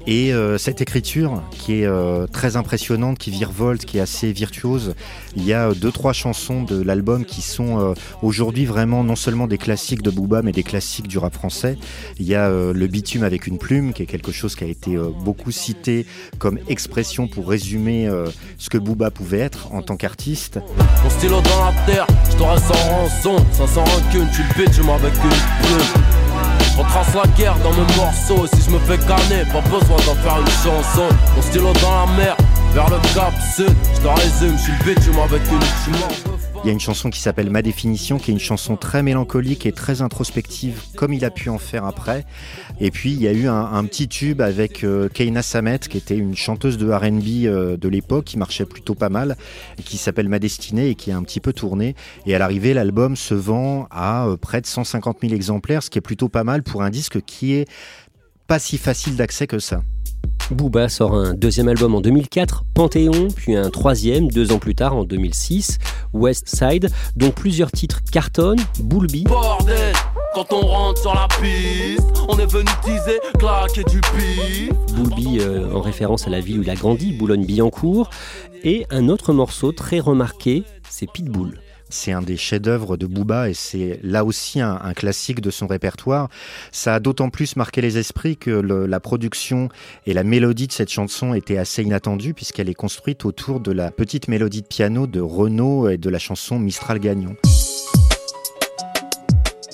et 0.08 0.32
euh, 0.32 0.56
cette 0.56 0.80
écriture 0.80 1.42
qui 1.50 1.82
est 1.82 1.86
euh, 1.86 2.26
très 2.26 2.56
impressionnante, 2.56 3.18
qui 3.18 3.30
virevolte, 3.30 3.84
qui 3.84 3.98
est 3.98 4.00
assez 4.00 4.32
virtuose, 4.32 4.94
il 5.36 5.44
y 5.44 5.52
a 5.52 5.74
deux 5.74 5.92
trois 5.92 6.14
chansons 6.14 6.62
de 6.62 6.80
l'album 6.80 7.26
qui 7.26 7.42
sont 7.42 7.78
euh, 7.78 7.92
aujourd'hui 8.22 8.64
vraiment 8.64 9.04
non 9.04 9.16
seulement 9.16 9.46
des 9.46 9.58
classiques 9.58 10.00
de 10.00 10.10
Booba, 10.10 10.40
mais 10.40 10.52
des 10.52 10.62
classiques 10.62 11.08
du 11.08 11.18
rap 11.18 11.34
français. 11.34 11.76
Il 12.18 12.26
y 12.26 12.34
a 12.34 12.48
le 12.48 12.86
bitume 12.86 13.22
avec 13.22 13.46
une 13.46 13.58
plume, 13.58 13.92
qui 13.92 14.02
est 14.02 14.06
quelque 14.06 14.32
chose 14.32 14.56
qui 14.56 14.64
a 14.64 14.66
été 14.66 14.96
beaucoup 14.96 15.50
cité 15.50 16.06
comme 16.38 16.58
expression 16.68 17.28
pour 17.28 17.46
résumer 17.46 18.08
ce 18.56 18.70
que 18.70 18.78
Booba 18.78 19.10
pouvait 19.10 19.40
être 19.40 19.74
en 19.74 19.82
tant 19.82 19.96
qu'artiste. 19.96 20.58
Stylo 21.10 21.42
dans 21.42 21.66
la 21.66 21.72
terre, 21.84 22.06
je 22.30 22.36
t'aurais 22.36 22.58
sans 22.60 23.36
rançon, 23.36 23.36
rancune, 23.84 24.28
tu 24.34 24.42
le. 24.62 26.17
On 26.78 26.84
trace 26.84 27.12
la 27.14 27.26
guerre 27.36 27.56
dans 27.64 27.72
mes 27.72 27.96
morceaux. 27.96 28.46
Si 28.46 28.62
je 28.62 28.70
me 28.70 28.78
fais 28.78 28.98
canner, 28.98 29.44
pas 29.52 29.60
besoin 29.62 29.96
d'en 30.06 30.14
faire 30.22 30.38
une 30.38 30.46
chanson. 30.46 31.08
Mon 31.34 31.42
stylo 31.42 31.72
dans 31.82 32.06
la 32.06 32.12
mer, 32.16 32.36
vers 32.72 32.88
le 32.88 32.98
cap 33.14 33.32
sud. 33.54 33.74
Je 33.94 34.00
te 34.00 34.08
résume, 34.08 34.56
je 34.56 34.62
suis 34.62 34.72
le 34.72 34.94
bitume 34.94 35.18
avec 35.18 35.42
une 35.50 36.37
il 36.64 36.66
y 36.66 36.70
a 36.70 36.72
une 36.72 36.80
chanson 36.80 37.08
qui 37.08 37.20
s'appelle 37.20 37.50
Ma 37.50 37.62
définition, 37.62 38.18
qui 38.18 38.30
est 38.30 38.34
une 38.34 38.40
chanson 38.40 38.76
très 38.76 39.02
mélancolique 39.02 39.64
et 39.64 39.72
très 39.72 40.02
introspective, 40.02 40.82
comme 40.96 41.12
il 41.12 41.24
a 41.24 41.30
pu 41.30 41.48
en 41.50 41.58
faire 41.58 41.84
après. 41.84 42.24
Et 42.80 42.90
puis 42.90 43.12
il 43.12 43.22
y 43.22 43.28
a 43.28 43.32
eu 43.32 43.46
un, 43.46 43.84
petit 43.84 44.08
tube 44.08 44.40
avec 44.40 44.82
euh, 44.82 45.08
Keina 45.08 45.42
Samet, 45.42 45.78
qui 45.78 45.96
était 45.96 46.16
une 46.16 46.36
chanteuse 46.36 46.76
de 46.76 46.90
RB 46.90 47.46
euh, 47.46 47.76
de 47.76 47.88
l'époque, 47.88 48.24
qui 48.24 48.38
marchait 48.38 48.66
plutôt 48.66 48.94
pas 48.94 49.08
mal, 49.08 49.36
qui 49.84 49.98
s'appelle 49.98 50.28
Ma 50.28 50.38
destinée 50.38 50.88
et 50.88 50.94
qui 50.94 51.10
est 51.10 51.14
un 51.14 51.22
petit 51.22 51.40
peu 51.40 51.52
tourné. 51.52 51.94
Et 52.26 52.34
à 52.34 52.38
l'arrivée, 52.38 52.74
l'album 52.74 53.14
se 53.14 53.34
vend 53.34 53.86
à 53.90 54.26
euh, 54.26 54.36
près 54.36 54.60
de 54.60 54.66
150 54.66 55.18
000 55.22 55.34
exemplaires, 55.34 55.82
ce 55.82 55.90
qui 55.90 55.98
est 55.98 56.02
plutôt 56.02 56.28
pas 56.28 56.44
mal 56.44 56.62
pour 56.62 56.82
un 56.82 56.90
disque 56.90 57.20
qui 57.22 57.54
est 57.54 57.68
pas 58.48 58.58
si 58.58 58.78
facile 58.78 59.14
d'accès 59.14 59.46
que 59.46 59.58
ça. 59.58 59.82
Booba 60.50 60.88
sort 60.88 61.14
un 61.14 61.34
deuxième 61.34 61.68
album 61.68 61.94
en 61.94 62.00
2004, 62.00 62.64
Panthéon, 62.72 63.28
puis 63.36 63.54
un 63.54 63.68
troisième 63.68 64.28
deux 64.28 64.52
ans 64.52 64.58
plus 64.58 64.74
tard 64.74 64.96
en 64.96 65.04
2006, 65.04 65.78
West 66.14 66.48
Side, 66.48 66.90
dont 67.16 67.30
plusieurs 67.30 67.70
titres 67.70 68.00
cartonnent, 68.10 68.60
Boulby. 68.80 69.24
Bordel, 69.24 69.94
quand 70.34 70.50
on 70.52 70.66
rentre 70.66 71.00
sur 71.00 71.14
la 71.14 71.28
piste, 71.40 72.24
on 72.28 72.38
est 72.38 72.50
venu 72.50 72.70
teaser, 72.82 73.20
claquer 73.38 73.84
du 73.84 74.00
pif. 74.00 74.72
Boulby 74.94 75.38
euh, 75.40 75.70
en 75.74 75.82
référence 75.82 76.26
à 76.26 76.30
la 76.30 76.40
ville 76.40 76.60
où 76.60 76.62
il 76.62 76.70
a 76.70 76.76
grandi, 76.76 77.12
Boulogne-Billancourt, 77.12 78.08
et 78.64 78.86
un 78.90 79.08
autre 79.08 79.34
morceau 79.34 79.72
très 79.72 80.00
remarqué, 80.00 80.64
c'est 80.88 81.10
Pitbull. 81.10 81.60
C'est 81.90 82.12
un 82.12 82.22
des 82.22 82.36
chefs-d'œuvre 82.36 82.96
de 82.96 83.06
Booba 83.06 83.48
et 83.48 83.54
c'est 83.54 83.98
là 84.02 84.24
aussi 84.24 84.60
un, 84.60 84.78
classique 84.94 85.40
de 85.40 85.50
son 85.50 85.66
répertoire. 85.66 86.28
Ça 86.72 86.94
a 86.94 87.00
d'autant 87.00 87.30
plus 87.30 87.56
marqué 87.56 87.80
les 87.80 87.98
esprits 87.98 88.36
que 88.36 88.50
la 88.50 89.00
production 89.00 89.68
et 90.06 90.14
la 90.14 90.24
mélodie 90.24 90.66
de 90.66 90.72
cette 90.72 90.90
chanson 90.90 91.34
étaient 91.34 91.58
assez 91.58 91.82
inattendues 91.82 92.34
puisqu'elle 92.34 92.68
est 92.68 92.74
construite 92.74 93.24
autour 93.24 93.60
de 93.60 93.72
la 93.72 93.90
petite 93.90 94.28
mélodie 94.28 94.62
de 94.62 94.66
piano 94.66 95.06
de 95.06 95.20
Renaud 95.20 95.88
et 95.88 95.96
de 95.96 96.10
la 96.10 96.18
chanson 96.18 96.58
Mistral 96.58 96.98
Gagnon. 96.98 97.36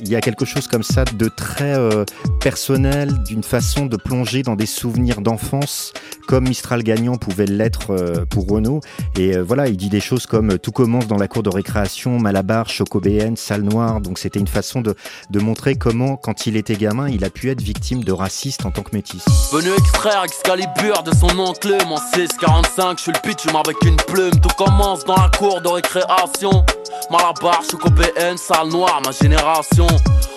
Il 0.01 0.09
y 0.09 0.17
a 0.17 0.21
quelque 0.21 0.45
chose 0.45 0.67
comme 0.67 0.83
ça 0.83 1.05
de 1.05 1.29
très 1.29 1.79
euh, 1.79 2.05
personnel, 2.41 3.13
d'une 3.23 3.45
façon 3.45 3.87
de 3.87 3.97
plonger 3.97 4.43
dans 4.43 4.57
des 4.57 4.67
souvenirs 4.67 5.21
d'enfance, 5.21 5.93
comme 6.27 6.49
Mistral 6.49 6.83
Gagnant 6.83 7.17
pouvait 7.17 7.47
l'être 7.47 7.91
euh, 7.91 8.25
pour 8.29 8.49
Renaud. 8.49 8.81
Et 9.17 9.37
euh, 9.37 9.43
voilà, 9.43 9.69
il 9.69 9.77
dit 9.77 9.89
des 9.89 10.01
choses 10.01 10.27
comme 10.27 10.59
tout 10.59 10.73
commence 10.73 11.07
dans 11.07 11.17
la 11.17 11.29
cour 11.29 11.45
de 11.45 11.51
récréation, 11.51 12.19
Malabar, 12.19 12.69
Chocobéenne, 12.69 13.37
salle 13.37 13.63
noire. 13.63 14.01
Donc 14.01 14.19
c'était 14.19 14.41
une 14.41 14.49
façon 14.49 14.81
de, 14.81 14.97
montrer 15.39 15.77
comment, 15.77 16.17
quand 16.17 16.47
il 16.47 16.57
était 16.57 16.77
gamin, 16.77 17.09
il 17.09 17.25
a 17.25 17.31
pu 17.31 17.51
être 17.51 17.63
victime 17.63 18.03
de 18.03 18.13
racistes 18.13 18.67
en 18.67 18.73
tant 18.73 18.83
que 18.83 18.97
métis. 18.97 19.25
Venu 19.53 19.71
extraire 19.79 20.25
Excalibur 20.25 21.05
de 21.05 21.15
son 21.15 21.39
oncle, 21.39 21.77
mon 21.87 21.99
645, 22.15 22.99
je 22.99 23.03
suis 23.03 23.13
le 23.13 23.21
pitch 23.21 23.47
avec 23.55 23.77
une 23.85 23.97
plume. 23.97 24.41
Tout 24.41 24.55
commence 24.57 25.05
dans 25.05 25.17
la 25.17 25.31
cour 25.37 25.61
de 25.61 25.69
récréation. 25.69 26.65
Malabar, 27.11 27.63
Chocobéenne, 27.69 28.37
salle 28.37 28.69
noire, 28.69 29.01
ma 29.05 29.11
génération. 29.13 29.87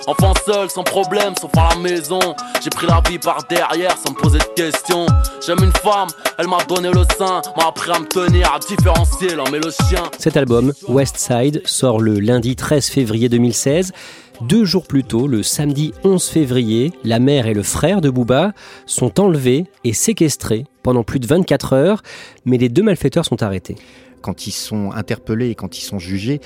Enfant 0.07 0.33
seul, 0.45 0.69
sans 0.69 0.83
problème, 0.83 1.33
sauf 1.39 1.51
à 1.57 1.69
la 1.69 1.75
maison. 1.77 2.19
J'ai 2.61 2.69
pris 2.69 2.87
la 2.87 3.01
vie 3.09 3.19
par 3.19 3.43
derrière 3.49 3.95
sans 3.97 4.11
me 4.11 4.17
poser 4.17 4.39
de 4.39 4.53
questions. 4.55 5.05
J'aime 5.45 5.63
une 5.63 5.71
femme, 5.71 6.07
elle 6.37 6.47
m'a 6.47 6.63
donné 6.65 6.89
le 6.89 7.03
sein, 7.17 7.41
m'a 7.57 7.67
appris 7.67 7.91
à 7.91 7.99
me 7.99 8.05
tenir, 8.05 8.53
à 8.53 8.59
différencier 8.59 9.35
l'homme 9.35 9.53
et 9.53 9.59
le 9.59 9.71
chien. 9.71 10.03
Cet 10.17 10.37
album, 10.37 10.73
West 10.87 11.17
Side, 11.17 11.61
sort 11.65 11.99
le 11.99 12.19
lundi 12.19 12.55
13 12.55 12.87
février 12.87 13.29
2016. 13.29 13.93
Deux 14.41 14.65
jours 14.65 14.85
plus 14.85 15.03
tôt, 15.03 15.27
le 15.27 15.43
samedi 15.43 15.93
11 16.03 16.23
février, 16.23 16.93
la 17.03 17.19
mère 17.19 17.47
et 17.47 17.53
le 17.53 17.63
frère 17.63 18.01
de 18.01 18.09
Booba 18.09 18.53
sont 18.85 19.19
enlevés 19.19 19.65
et 19.83 19.93
séquestrés 19.93 20.65
pendant 20.83 21.03
plus 21.03 21.19
de 21.19 21.27
24 21.27 21.73
heures, 21.73 22.03
mais 22.45 22.57
les 22.57 22.69
deux 22.69 22.83
malfaiteurs 22.83 23.25
sont 23.25 23.41
arrêtés 23.41 23.75
quand 24.21 24.47
ils 24.47 24.51
sont 24.51 24.91
interpellés 24.91 25.49
et 25.49 25.55
quand 25.55 25.77
ils 25.77 25.83
sont 25.83 25.99
jugés, 25.99 26.39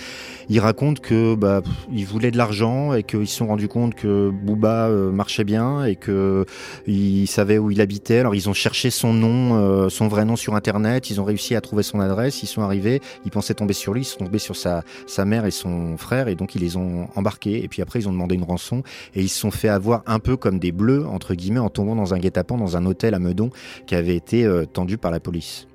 ils 0.49 0.59
racontent 0.59 1.01
que 1.01 1.35
bah, 1.35 1.61
ils 1.91 2.05
voulaient 2.05 2.31
de 2.31 2.37
l'argent 2.37 2.93
et 2.93 3.03
qu'ils 3.03 3.27
se 3.27 3.37
sont 3.37 3.47
rendus 3.47 3.67
compte 3.67 3.95
que 3.95 4.29
Booba 4.29 4.87
euh, 4.87 5.11
marchait 5.11 5.43
bien 5.43 5.85
et 5.85 5.95
que 5.95 6.45
ils 6.87 7.27
savaient 7.27 7.57
où 7.57 7.71
il 7.71 7.81
habitait. 7.81 8.19
Alors 8.19 8.35
ils 8.35 8.49
ont 8.49 8.53
cherché 8.53 8.89
son 8.89 9.13
nom, 9.13 9.55
euh, 9.55 9.89
son 9.89 10.07
vrai 10.07 10.25
nom 10.25 10.35
sur 10.35 10.55
internet. 10.55 11.09
Ils 11.09 11.21
ont 11.21 11.23
réussi 11.23 11.55
à 11.55 11.61
trouver 11.61 11.83
son 11.83 11.99
adresse. 11.99 12.43
Ils 12.43 12.47
sont 12.47 12.61
arrivés. 12.61 13.01
Ils 13.25 13.31
pensaient 13.31 13.53
tomber 13.53 13.73
sur 13.73 13.93
lui. 13.93 14.01
Ils 14.01 14.05
sont 14.05 14.19
tombés 14.19 14.39
sur 14.39 14.55
sa 14.55 14.83
sa 15.07 15.25
mère 15.25 15.45
et 15.45 15.51
son 15.51 15.97
frère 15.97 16.27
et 16.27 16.35
donc 16.35 16.55
ils 16.55 16.61
les 16.61 16.77
ont 16.77 17.07
embarqués. 17.15 17.63
Et 17.63 17.67
puis 17.67 17.81
après 17.81 17.99
ils 17.99 18.07
ont 18.07 18.13
demandé 18.13 18.35
une 18.35 18.43
rançon 18.43 18.83
et 19.15 19.21
ils 19.21 19.29
se 19.29 19.39
sont 19.39 19.51
fait 19.51 19.69
avoir 19.69 20.03
un 20.05 20.19
peu 20.19 20.37
comme 20.37 20.59
des 20.59 20.71
bleus 20.71 21.05
entre 21.05 21.33
guillemets 21.33 21.59
en 21.59 21.69
tombant 21.69 21.95
dans 21.95 22.13
un 22.13 22.19
guet-apens 22.19 22.57
dans 22.57 22.77
un 22.77 22.85
hôtel 22.85 23.13
à 23.13 23.19
Meudon 23.19 23.49
qui 23.87 23.95
avait 23.95 24.15
été 24.15 24.45
euh, 24.45 24.65
tendu 24.65 24.97
par 24.97 25.11
la 25.11 25.19
police. 25.19 25.67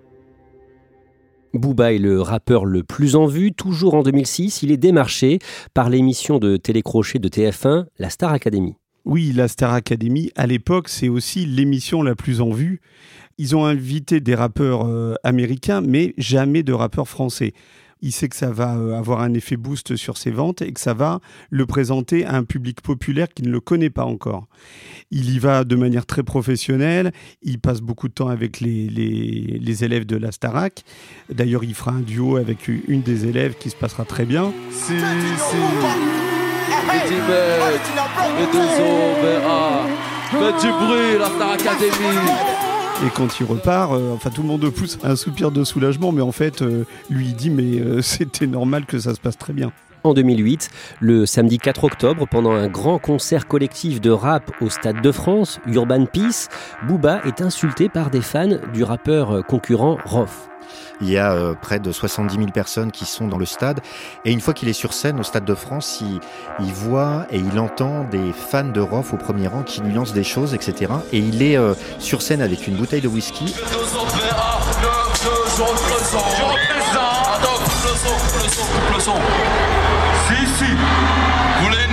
Booba 1.58 1.92
est 1.92 1.98
le 1.98 2.20
rappeur 2.20 2.64
le 2.64 2.82
plus 2.82 3.16
en 3.16 3.26
vue. 3.26 3.52
Toujours 3.52 3.94
en 3.94 4.02
2006, 4.02 4.62
il 4.62 4.72
est 4.72 4.76
démarché 4.76 5.38
par 5.74 5.90
l'émission 5.90 6.38
de 6.38 6.56
télécrochet 6.56 7.18
de 7.18 7.28
TF1, 7.28 7.86
la 7.98 8.10
Star 8.10 8.32
Academy. 8.32 8.74
Oui, 9.04 9.32
la 9.32 9.48
Star 9.48 9.72
Academy, 9.72 10.30
à 10.34 10.46
l'époque, 10.46 10.88
c'est 10.88 11.08
aussi 11.08 11.46
l'émission 11.46 12.02
la 12.02 12.14
plus 12.14 12.40
en 12.40 12.50
vue. 12.50 12.80
Ils 13.38 13.54
ont 13.54 13.64
invité 13.64 14.20
des 14.20 14.34
rappeurs 14.34 14.86
euh, 14.86 15.14
américains, 15.22 15.80
mais 15.80 16.14
jamais 16.18 16.62
de 16.62 16.72
rappeurs 16.72 17.08
français 17.08 17.52
il 18.02 18.12
sait 18.12 18.28
que 18.28 18.36
ça 18.36 18.50
va 18.50 18.76
euh, 18.76 18.94
avoir 18.94 19.20
un 19.20 19.34
effet 19.34 19.56
boost 19.56 19.96
sur 19.96 20.16
ses 20.16 20.30
ventes 20.30 20.62
et 20.62 20.72
que 20.72 20.80
ça 20.80 20.94
va 20.94 21.20
le 21.50 21.66
présenter 21.66 22.24
à 22.24 22.34
un 22.34 22.44
public 22.44 22.80
populaire 22.80 23.28
qui 23.32 23.42
ne 23.42 23.50
le 23.50 23.60
connaît 23.60 23.90
pas 23.90 24.04
encore. 24.04 24.46
Il 25.10 25.30
y 25.34 25.38
va 25.38 25.64
de 25.64 25.76
manière 25.76 26.06
très 26.06 26.22
professionnelle, 26.22 27.12
il 27.42 27.58
passe 27.58 27.80
beaucoup 27.80 28.08
de 28.08 28.14
temps 28.14 28.28
avec 28.28 28.60
les, 28.60 28.88
les, 28.88 29.84
élèves 29.84 30.06
de 30.06 30.16
la 30.16 30.32
Starac. 30.32 30.84
D'ailleurs, 31.32 31.64
il 31.64 31.74
fera 31.74 31.92
un 31.92 32.00
duo 32.00 32.36
avec 32.36 32.68
une 32.68 33.02
des 33.02 33.26
élèves 33.26 33.54
qui 33.58 33.70
se 33.70 33.76
passera 33.76 34.04
très 34.04 34.24
bien. 34.24 34.52
Si, 34.70 34.94
si. 34.94 35.56
Faites 40.30 40.60
du 40.60 40.70
bruit, 40.70 41.18
la 41.18 41.26
Star 41.26 41.52
Academy 41.52 42.55
et 43.04 43.10
quand 43.10 43.40
il 43.40 43.44
repart, 43.46 43.92
euh, 43.92 44.14
enfin 44.14 44.30
tout 44.30 44.40
le 44.40 44.48
monde 44.48 44.68
pousse 44.70 44.98
un 45.02 45.16
soupir 45.16 45.50
de 45.50 45.64
soulagement, 45.64 46.12
mais 46.12 46.22
en 46.22 46.32
fait, 46.32 46.62
euh, 46.62 46.84
lui 47.10 47.26
il 47.26 47.36
dit 47.36 47.50
mais 47.50 47.78
euh, 47.78 48.00
c'était 48.02 48.46
normal 48.46 48.86
que 48.86 48.98
ça 48.98 49.14
se 49.14 49.20
passe 49.20 49.36
très 49.36 49.52
bien. 49.52 49.72
En 50.06 50.14
2008, 50.14 50.70
le 51.00 51.26
samedi 51.26 51.58
4 51.58 51.82
octobre, 51.82 52.28
pendant 52.30 52.52
un 52.52 52.68
grand 52.68 53.00
concert 53.00 53.48
collectif 53.48 54.00
de 54.00 54.10
rap 54.10 54.52
au 54.60 54.70
Stade 54.70 55.02
de 55.02 55.10
France, 55.10 55.58
Urban 55.66 56.06
Peace, 56.06 56.48
Booba 56.86 57.22
est 57.24 57.40
insulté 57.40 57.88
par 57.88 58.10
des 58.10 58.20
fans 58.20 58.58
du 58.72 58.84
rappeur 58.84 59.44
concurrent 59.46 59.98
Roth. 60.04 60.48
Il 61.00 61.10
y 61.10 61.18
a 61.18 61.32
euh, 61.32 61.54
près 61.54 61.80
de 61.80 61.90
70 61.90 62.36
000 62.36 62.46
personnes 62.52 62.92
qui 62.92 63.04
sont 63.04 63.26
dans 63.26 63.36
le 63.36 63.46
stade. 63.46 63.80
Et 64.24 64.32
une 64.32 64.40
fois 64.40 64.54
qu'il 64.54 64.68
est 64.68 64.72
sur 64.72 64.92
scène 64.92 65.18
au 65.18 65.24
Stade 65.24 65.44
de 65.44 65.54
France, 65.54 66.00
il, 66.00 66.20
il 66.60 66.72
voit 66.72 67.26
et 67.30 67.38
il 67.38 67.58
entend 67.58 68.04
des 68.04 68.32
fans 68.32 68.64
de 68.68 68.80
Roth 68.80 69.12
au 69.12 69.16
premier 69.16 69.48
rang 69.48 69.64
qui 69.64 69.80
lui 69.80 69.92
lancent 69.92 70.12
des 70.12 70.24
choses, 70.24 70.54
etc. 70.54 70.92
Et 71.12 71.18
il 71.18 71.42
est 71.42 71.56
euh, 71.56 71.74
sur 71.98 72.22
scène 72.22 72.42
avec 72.42 72.68
une 72.68 72.76
bouteille 72.76 73.02
de 73.02 73.08
whisky. 73.08 73.54
Si. 80.58 80.64
Vous 81.60 81.68
la 81.70 81.86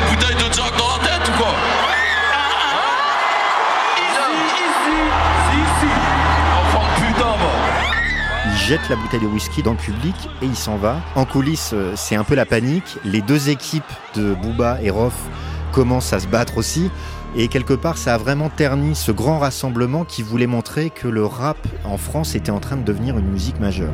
jette 8.66 8.88
la 8.90 8.96
bouteille 8.96 9.20
de 9.20 9.26
whisky 9.28 9.62
dans 9.62 9.72
le 9.72 9.78
public 9.78 10.16
et 10.42 10.46
il 10.46 10.56
s'en 10.56 10.78
va. 10.78 11.02
En 11.16 11.26
coulisses, 11.26 11.72
euh, 11.74 11.92
c'est 11.98 12.16
un 12.16 12.24
peu 12.24 12.34
la 12.34 12.46
panique. 12.46 12.98
Les 13.04 13.22
deux 13.22 13.50
équipes 13.50 13.84
de 14.16 14.34
Booba 14.36 14.82
et 14.82 14.90
Roth 14.90 15.12
commencent 15.74 16.14
à 16.14 16.22
se 16.22 16.28
battre 16.28 16.58
aussi. 16.58 16.90
Et 17.36 17.50
quelque 17.50 17.74
part, 17.74 17.98
ça 17.98 18.14
a 18.14 18.18
vraiment 18.18 18.50
terni 18.50 18.96
ce 18.96 19.12
grand 19.12 19.38
rassemblement 19.38 20.06
qui 20.06 20.24
voulait 20.24 20.48
montrer 20.48 20.92
que 20.92 21.10
le 21.10 21.26
rap 21.26 21.58
en 21.84 21.98
France 21.98 22.36
était 22.36 22.52
en 22.52 22.62
train 22.62 22.78
de 22.78 22.84
devenir 22.84 23.18
une 23.18 23.28
musique 23.28 23.60
majeure. 23.60 23.92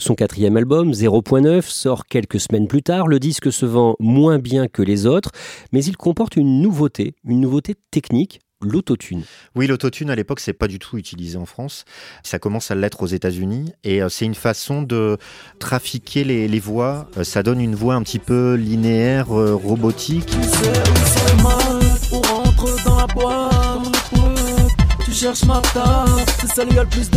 Son 0.00 0.14
quatrième 0.14 0.56
album, 0.56 0.92
0.9, 0.92 1.60
sort 1.60 2.06
quelques 2.06 2.40
semaines 2.40 2.68
plus 2.68 2.82
tard. 2.82 3.06
Le 3.06 3.18
disque 3.18 3.52
se 3.52 3.66
vend 3.66 3.96
moins 4.00 4.38
bien 4.38 4.66
que 4.66 4.80
les 4.80 5.04
autres, 5.04 5.30
mais 5.72 5.84
il 5.84 5.98
comporte 5.98 6.36
une 6.36 6.62
nouveauté, 6.62 7.14
une 7.26 7.42
nouveauté 7.42 7.74
technique 7.90 8.40
l'autotune. 8.62 9.24
Oui, 9.54 9.66
l'autotune 9.66 10.08
à 10.08 10.16
l'époque, 10.16 10.40
c'est 10.40 10.54
pas 10.54 10.68
du 10.68 10.78
tout 10.78 10.96
utilisé 10.96 11.36
en 11.36 11.44
France. 11.44 11.84
Ça 12.22 12.38
commence 12.38 12.70
à 12.70 12.74
l'être 12.74 13.02
aux 13.02 13.06
États-Unis 13.06 13.72
et 13.84 14.02
euh, 14.02 14.08
c'est 14.08 14.24
une 14.24 14.34
façon 14.34 14.82
de 14.82 15.18
trafiquer 15.58 16.24
les, 16.24 16.60
voix. 16.60 17.06
Euh, 17.18 17.24
ça 17.24 17.42
donne 17.42 17.60
une 17.60 17.74
voix 17.74 17.94
un 17.94 18.02
petit 18.02 18.18
peu 18.18 18.54
linéaire, 18.54 19.26
euh, 25.22 25.32
robotique. 26.76 27.10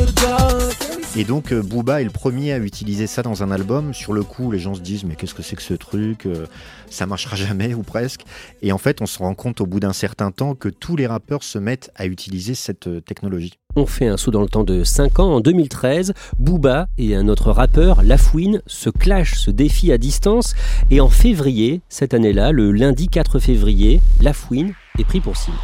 Et 1.15 1.25
donc 1.25 1.53
euh, 1.53 1.61
Booba 1.61 2.01
est 2.01 2.05
le 2.05 2.09
premier 2.09 2.53
à 2.53 2.57
utiliser 2.57 3.05
ça 3.05 3.21
dans 3.21 3.43
un 3.43 3.51
album. 3.51 3.93
Sur 3.93 4.13
le 4.13 4.23
coup, 4.23 4.51
les 4.51 4.57
gens 4.57 4.73
se 4.73 4.81
disent 4.81 5.03
mais 5.03 5.15
qu'est-ce 5.15 5.35
que 5.35 5.43
c'est 5.43 5.55
que 5.55 5.61
ce 5.61 5.75
truc 5.75 6.25
euh, 6.25 6.47
Ça 6.89 7.05
marchera 7.05 7.35
jamais 7.35 7.75
ou 7.75 7.83
presque. 7.83 8.21
Et 8.63 8.71
en 8.71 8.79
fait, 8.79 8.99
on 9.01 9.05
se 9.05 9.19
rend 9.19 9.35
compte 9.35 9.61
au 9.61 9.67
bout 9.67 9.79
d'un 9.79 9.93
certain 9.93 10.31
temps 10.31 10.55
que 10.55 10.69
tous 10.69 10.95
les 10.95 11.05
rappeurs 11.05 11.43
se 11.43 11.59
mettent 11.59 11.91
à 11.95 12.07
utiliser 12.07 12.55
cette 12.55 12.87
euh, 12.87 12.99
technologie. 12.99 13.53
On 13.75 13.85
fait 13.85 14.07
un 14.07 14.17
saut 14.17 14.31
dans 14.31 14.41
le 14.41 14.49
temps 14.49 14.63
de 14.63 14.83
5 14.83 15.19
ans. 15.19 15.35
En 15.35 15.39
2013, 15.39 16.13
Booba 16.39 16.87
et 16.97 17.15
un 17.15 17.27
autre 17.27 17.51
rappeur, 17.51 18.01
Lafouine, 18.01 18.63
se 18.65 18.89
clashent, 18.89 19.39
se 19.39 19.51
défient 19.51 19.91
à 19.91 19.99
distance. 19.99 20.55
Et 20.89 20.99
en 20.99 21.09
février, 21.09 21.81
cette 21.89 22.15
année-là, 22.15 22.51
le 22.51 22.71
lundi 22.71 23.07
4 23.07 23.37
février, 23.37 24.01
Lafouine 24.19 24.73
est 24.97 25.05
pris 25.05 25.21
pour 25.21 25.37
cible. 25.37 25.57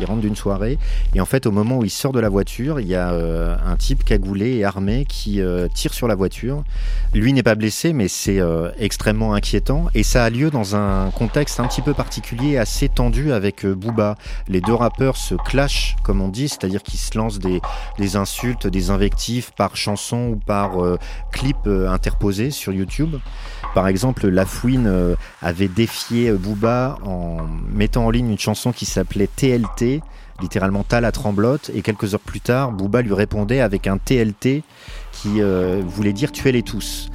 Il 0.00 0.06
rentre 0.06 0.20
d'une 0.20 0.36
soirée 0.36 0.78
et 1.14 1.20
en 1.20 1.24
fait 1.24 1.46
au 1.46 1.52
moment 1.52 1.78
où 1.78 1.84
il 1.84 1.90
sort 1.90 2.12
de 2.12 2.20
la 2.20 2.28
voiture, 2.28 2.80
il 2.80 2.86
y 2.86 2.94
a 2.94 3.12
euh, 3.12 3.56
un 3.64 3.76
type 3.76 4.04
cagoulé 4.04 4.56
et 4.56 4.64
armé 4.64 5.06
qui 5.06 5.40
euh, 5.40 5.68
tire 5.68 5.94
sur 5.94 6.08
la 6.08 6.14
voiture. 6.14 6.62
Lui 7.14 7.32
n'est 7.32 7.42
pas 7.42 7.54
blessé 7.54 7.92
mais 7.92 8.08
c'est 8.08 8.40
euh, 8.40 8.70
extrêmement 8.78 9.34
inquiétant 9.34 9.86
et 9.94 10.02
ça 10.02 10.24
a 10.24 10.30
lieu 10.30 10.50
dans 10.50 10.76
un 10.76 11.10
contexte 11.10 11.60
un 11.60 11.66
petit 11.66 11.82
peu 11.82 11.94
particulier, 11.94 12.58
assez 12.58 12.88
tendu 12.88 13.32
avec 13.32 13.64
Booba. 13.64 14.16
Les 14.48 14.60
deux 14.60 14.74
rappeurs 14.74 15.16
se 15.16 15.34
clashent 15.34 15.96
comme 16.02 16.20
on 16.20 16.28
dit, 16.28 16.48
c'est-à-dire 16.48 16.82
qu'ils 16.82 17.00
se 17.00 17.16
lancent 17.16 17.38
des, 17.38 17.60
des, 17.98 18.16
insultes, 18.16 18.66
des 18.66 18.90
invectives 18.90 19.52
par 19.56 19.76
chanson 19.76 20.28
ou 20.28 20.36
par 20.36 20.72
clip 21.32 21.66
interposé 21.66 22.50
sur 22.50 22.72
YouTube. 22.72 23.16
Par 23.74 23.88
exemple, 23.88 24.28
Lafouine 24.28 25.16
avait 25.42 25.68
défié 25.68 26.32
Booba 26.32 26.98
en 27.04 27.38
mettant 27.72 28.06
en 28.06 28.10
ligne 28.10 28.30
une 28.30 28.38
chanson 28.38 28.72
qui 28.72 28.86
s'appelait 28.86 29.28
TLT 29.34 29.85
littéralement 30.40 30.84
tas 30.84 31.00
la 31.00 31.12
tremblote, 31.12 31.70
et 31.74 31.82
quelques 31.82 32.14
heures 32.14 32.20
plus 32.20 32.40
tard, 32.40 32.72
Booba 32.72 33.02
lui 33.02 33.14
répondait 33.14 33.60
avec 33.60 33.86
un 33.86 33.98
TLT 33.98 34.62
qui 35.12 35.40
euh, 35.40 35.82
voulait 35.86 36.12
dire 36.12 36.32
tuez-les 36.32 36.62
tous. 36.62 37.10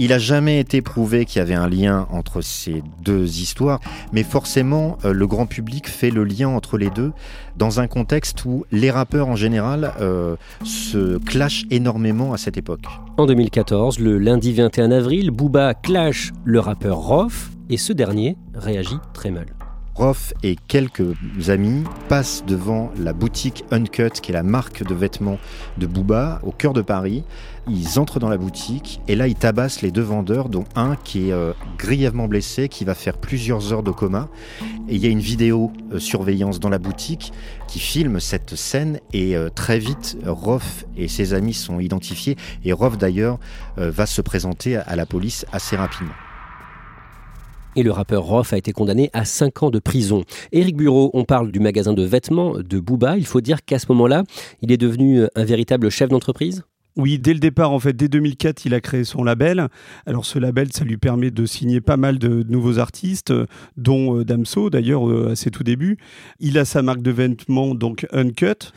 Il 0.00 0.12
a 0.12 0.18
jamais 0.20 0.60
été 0.60 0.80
prouvé 0.80 1.24
qu'il 1.24 1.40
y 1.40 1.42
avait 1.42 1.56
un 1.56 1.68
lien 1.68 2.06
entre 2.12 2.40
ces 2.40 2.84
deux 3.02 3.40
histoires, 3.40 3.80
mais 4.12 4.22
forcément, 4.22 4.96
euh, 5.04 5.12
le 5.12 5.26
grand 5.26 5.46
public 5.46 5.88
fait 5.88 6.10
le 6.10 6.22
lien 6.22 6.48
entre 6.48 6.78
les 6.78 6.88
deux 6.88 7.10
dans 7.56 7.80
un 7.80 7.88
contexte 7.88 8.44
où 8.44 8.64
les 8.70 8.92
rappeurs 8.92 9.26
en 9.26 9.34
général 9.34 9.92
euh, 10.00 10.36
se 10.62 11.18
clashent 11.18 11.64
énormément 11.70 12.32
à 12.32 12.38
cette 12.38 12.56
époque. 12.56 12.84
En 13.16 13.26
2014, 13.26 13.98
le 13.98 14.18
lundi 14.18 14.52
21 14.52 14.92
avril, 14.92 15.32
Booba 15.32 15.74
clash 15.74 16.30
le 16.44 16.60
rappeur 16.60 16.98
Rof 16.98 17.50
et 17.68 17.76
ce 17.76 17.92
dernier 17.92 18.36
réagit 18.54 18.98
très 19.12 19.32
mal. 19.32 19.57
Roth 19.98 20.32
et 20.44 20.54
quelques 20.68 21.02
amis 21.48 21.82
passent 22.08 22.44
devant 22.46 22.92
la 22.96 23.12
boutique 23.12 23.64
Uncut, 23.72 24.12
qui 24.22 24.30
est 24.30 24.34
la 24.34 24.44
marque 24.44 24.84
de 24.84 24.94
vêtements 24.94 25.40
de 25.76 25.88
Booba, 25.88 26.38
au 26.44 26.52
cœur 26.52 26.72
de 26.72 26.82
Paris. 26.82 27.24
Ils 27.68 27.98
entrent 27.98 28.20
dans 28.20 28.28
la 28.28 28.36
boutique 28.36 29.00
et 29.08 29.16
là 29.16 29.26
ils 29.26 29.34
tabassent 29.34 29.82
les 29.82 29.90
deux 29.90 30.02
vendeurs, 30.02 30.50
dont 30.50 30.62
un 30.76 30.94
qui 30.94 31.30
est 31.30 31.32
euh, 31.32 31.52
grièvement 31.78 32.28
blessé, 32.28 32.68
qui 32.68 32.84
va 32.84 32.94
faire 32.94 33.18
plusieurs 33.18 33.72
heures 33.72 33.82
de 33.82 33.90
coma. 33.90 34.28
Et 34.88 34.94
il 34.94 35.02
y 35.02 35.06
a 35.08 35.10
une 35.10 35.18
vidéo 35.18 35.72
euh, 35.92 35.98
surveillance 35.98 36.60
dans 36.60 36.68
la 36.68 36.78
boutique 36.78 37.32
qui 37.66 37.80
filme 37.80 38.20
cette 38.20 38.54
scène 38.54 39.00
et 39.12 39.36
euh, 39.36 39.48
très 39.48 39.80
vite 39.80 40.16
Roth 40.24 40.86
et 40.96 41.08
ses 41.08 41.34
amis 41.34 41.54
sont 41.54 41.80
identifiés 41.80 42.36
et 42.64 42.72
Roth 42.72 42.98
d'ailleurs 42.98 43.40
va 43.76 44.06
se 44.06 44.22
présenter 44.22 44.76
à 44.76 44.94
la 44.94 45.06
police 45.06 45.44
assez 45.52 45.74
rapidement 45.74 46.14
et 47.76 47.82
le 47.82 47.90
rappeur 47.90 48.24
Roth 48.24 48.52
a 48.52 48.56
été 48.56 48.72
condamné 48.72 49.10
à 49.12 49.24
5 49.24 49.62
ans 49.62 49.70
de 49.70 49.78
prison. 49.78 50.24
Éric 50.52 50.76
Bureau, 50.76 51.10
on 51.14 51.24
parle 51.24 51.52
du 51.52 51.60
magasin 51.60 51.92
de 51.92 52.02
vêtements 52.02 52.54
de 52.58 52.80
Booba. 52.80 53.16
Il 53.16 53.26
faut 53.26 53.40
dire 53.40 53.64
qu'à 53.64 53.78
ce 53.78 53.86
moment-là, 53.90 54.24
il 54.62 54.72
est 54.72 54.76
devenu 54.76 55.24
un 55.34 55.44
véritable 55.44 55.90
chef 55.90 56.08
d'entreprise? 56.08 56.64
Oui, 56.98 57.20
dès 57.20 57.32
le 57.32 57.38
départ, 57.38 57.70
en 57.70 57.78
fait, 57.78 57.92
dès 57.92 58.08
2004, 58.08 58.64
il 58.64 58.74
a 58.74 58.80
créé 58.80 59.04
son 59.04 59.22
label. 59.22 59.68
Alors, 60.04 60.26
ce 60.26 60.40
label, 60.40 60.72
ça 60.72 60.84
lui 60.84 60.96
permet 60.96 61.30
de 61.30 61.46
signer 61.46 61.80
pas 61.80 61.96
mal 61.96 62.18
de, 62.18 62.42
nouveaux 62.48 62.80
artistes, 62.80 63.32
dont 63.76 64.18
euh, 64.18 64.24
Damso, 64.24 64.68
d'ailleurs, 64.68 65.08
euh, 65.08 65.30
à 65.30 65.36
ses 65.36 65.52
tout 65.52 65.62
débuts. 65.62 65.96
Il 66.40 66.58
a 66.58 66.64
sa 66.64 66.82
marque 66.82 67.02
de 67.02 67.12
vêtements, 67.12 67.76
donc 67.76 68.06
Uncut 68.12 68.72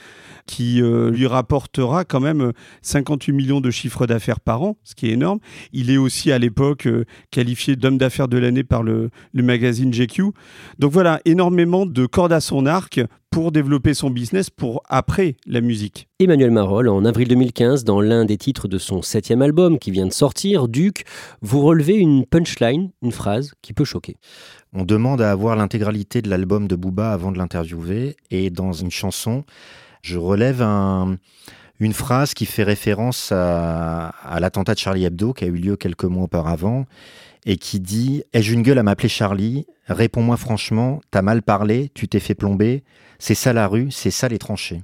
qui 0.45 0.81
euh, 0.81 1.11
lui 1.11 1.27
rapportera 1.27 2.05
quand 2.05 2.19
même 2.19 2.51
58 2.81 3.31
millions 3.31 3.61
de 3.61 3.71
chiffres 3.71 4.07
d'affaires 4.07 4.39
par 4.39 4.61
an, 4.63 4.77
ce 4.83 4.95
qui 4.95 5.07
est 5.07 5.11
énorme. 5.11 5.39
Il 5.73 5.89
est 5.89 5.97
aussi 5.97 6.31
à 6.31 6.39
l'époque 6.39 6.87
euh, 6.87 7.05
qualifié 7.31 7.75
d'homme 7.75 7.97
d'affaires 7.97 8.27
de 8.27 8.37
l'année 8.37 8.63
par 8.63 8.83
le, 8.83 9.09
magazine 9.33 9.91
GQ. 9.91 10.31
Donc 10.77 10.91
voilà, 10.91 11.19
énormément 11.25 11.85
de 11.85 12.05
cordes 12.05 12.33
à 12.33 12.41
son 12.41 12.65
arc 12.65 12.99
pour 13.31 13.53
développer 13.53 13.93
son 13.93 14.09
business 14.09 14.49
pour 14.49 14.83
après 14.89 15.37
la 15.47 15.61
musique. 15.61 16.09
Emmanuel 16.19 16.51
Marol, 16.51 16.89
en 16.89 17.05
avril 17.05 17.29
2015, 17.29 17.85
dans 17.85 18.01
l'un 18.01 18.25
des 18.25 18.37
titres 18.37 18.67
de 18.67 18.77
son 18.77 19.01
septième 19.01 19.41
album 19.41 19.79
qui 19.79 19.89
vient 19.89 20.05
de 20.05 20.11
sortir, 20.11 20.67
Duc, 20.67 21.05
vous 21.41 21.61
relevez 21.61 21.95
une 21.95 22.25
punchline, 22.25 22.91
une 23.01 23.13
phrase 23.13 23.53
qui 23.61 23.71
peut 23.71 23.85
choquer. 23.85 24.17
On 24.73 24.83
demande 24.83 25.21
à 25.21 25.31
avoir 25.31 25.55
l'intégralité 25.55 26.21
de 26.21 26.29
l'album 26.29 26.67
de 26.67 26.75
Booba 26.75 27.13
avant 27.13 27.31
de 27.31 27.37
l'interviewer 27.37 28.17
et 28.31 28.49
dans 28.49 28.73
une 28.73 28.91
chanson, 28.91 29.45
je 30.01 30.17
relève 30.17 30.61
une 31.81 31.93
phrase 31.93 32.35
qui 32.35 32.45
fait 32.45 32.63
référence 32.63 33.31
à, 33.31 34.13
l'attentat 34.39 34.75
de 34.75 34.79
Charlie 34.79 35.03
Hebdo 35.03 35.33
qui 35.33 35.45
a 35.45 35.47
eu 35.47 35.57
lieu 35.57 35.75
quelques 35.75 36.03
mois 36.03 36.25
auparavant 36.25 36.85
et 37.45 37.57
qui 37.57 37.79
dit 37.79 38.23
Ai-je 38.33 38.53
une 38.53 38.61
gueule 38.61 38.77
à 38.77 38.83
m'appeler 38.83 39.09
Charlie? 39.09 39.65
Réponds-moi 39.87 40.37
franchement, 40.37 41.01
t'as 41.09 41.23
mal 41.23 41.41
parlé, 41.41 41.89
tu 41.95 42.07
t'es 42.07 42.19
fait 42.19 42.35
plomber, 42.35 42.83
c'est 43.17 43.33
ça 43.33 43.51
la 43.51 43.67
rue, 43.67 43.89
c'est 43.89 44.11
ça 44.11 44.29
les 44.29 44.37
tranchées. 44.37 44.83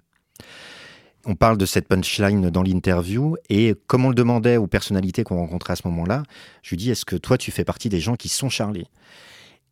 On 1.24 1.36
parle 1.36 1.60
de 1.60 1.68
cette 1.68 1.88
punchline 1.88 2.50
dans 2.50 2.64
l'interview 2.64 3.38
et 3.48 3.76
comme 3.86 4.06
on 4.06 4.10
le 4.10 4.16
demandait 4.16 4.58
aux 4.58 4.68
personnalités 4.68 5.24
qu'on 5.24 5.38
rencontrait 5.38 5.74
à 5.74 5.76
ce 5.76 5.88
moment-là, 5.88 6.24
je 6.64 6.72
lui 6.72 6.78
dis 6.78 6.90
Est-ce 6.90 7.06
que 7.06 7.16
toi 7.16 7.38
tu 7.38 7.52
fais 7.52 7.64
partie 7.64 7.90
des 7.90 8.00
gens 8.00 8.16
qui 8.16 8.28
sont 8.28 8.50
Charlie? 8.50 8.88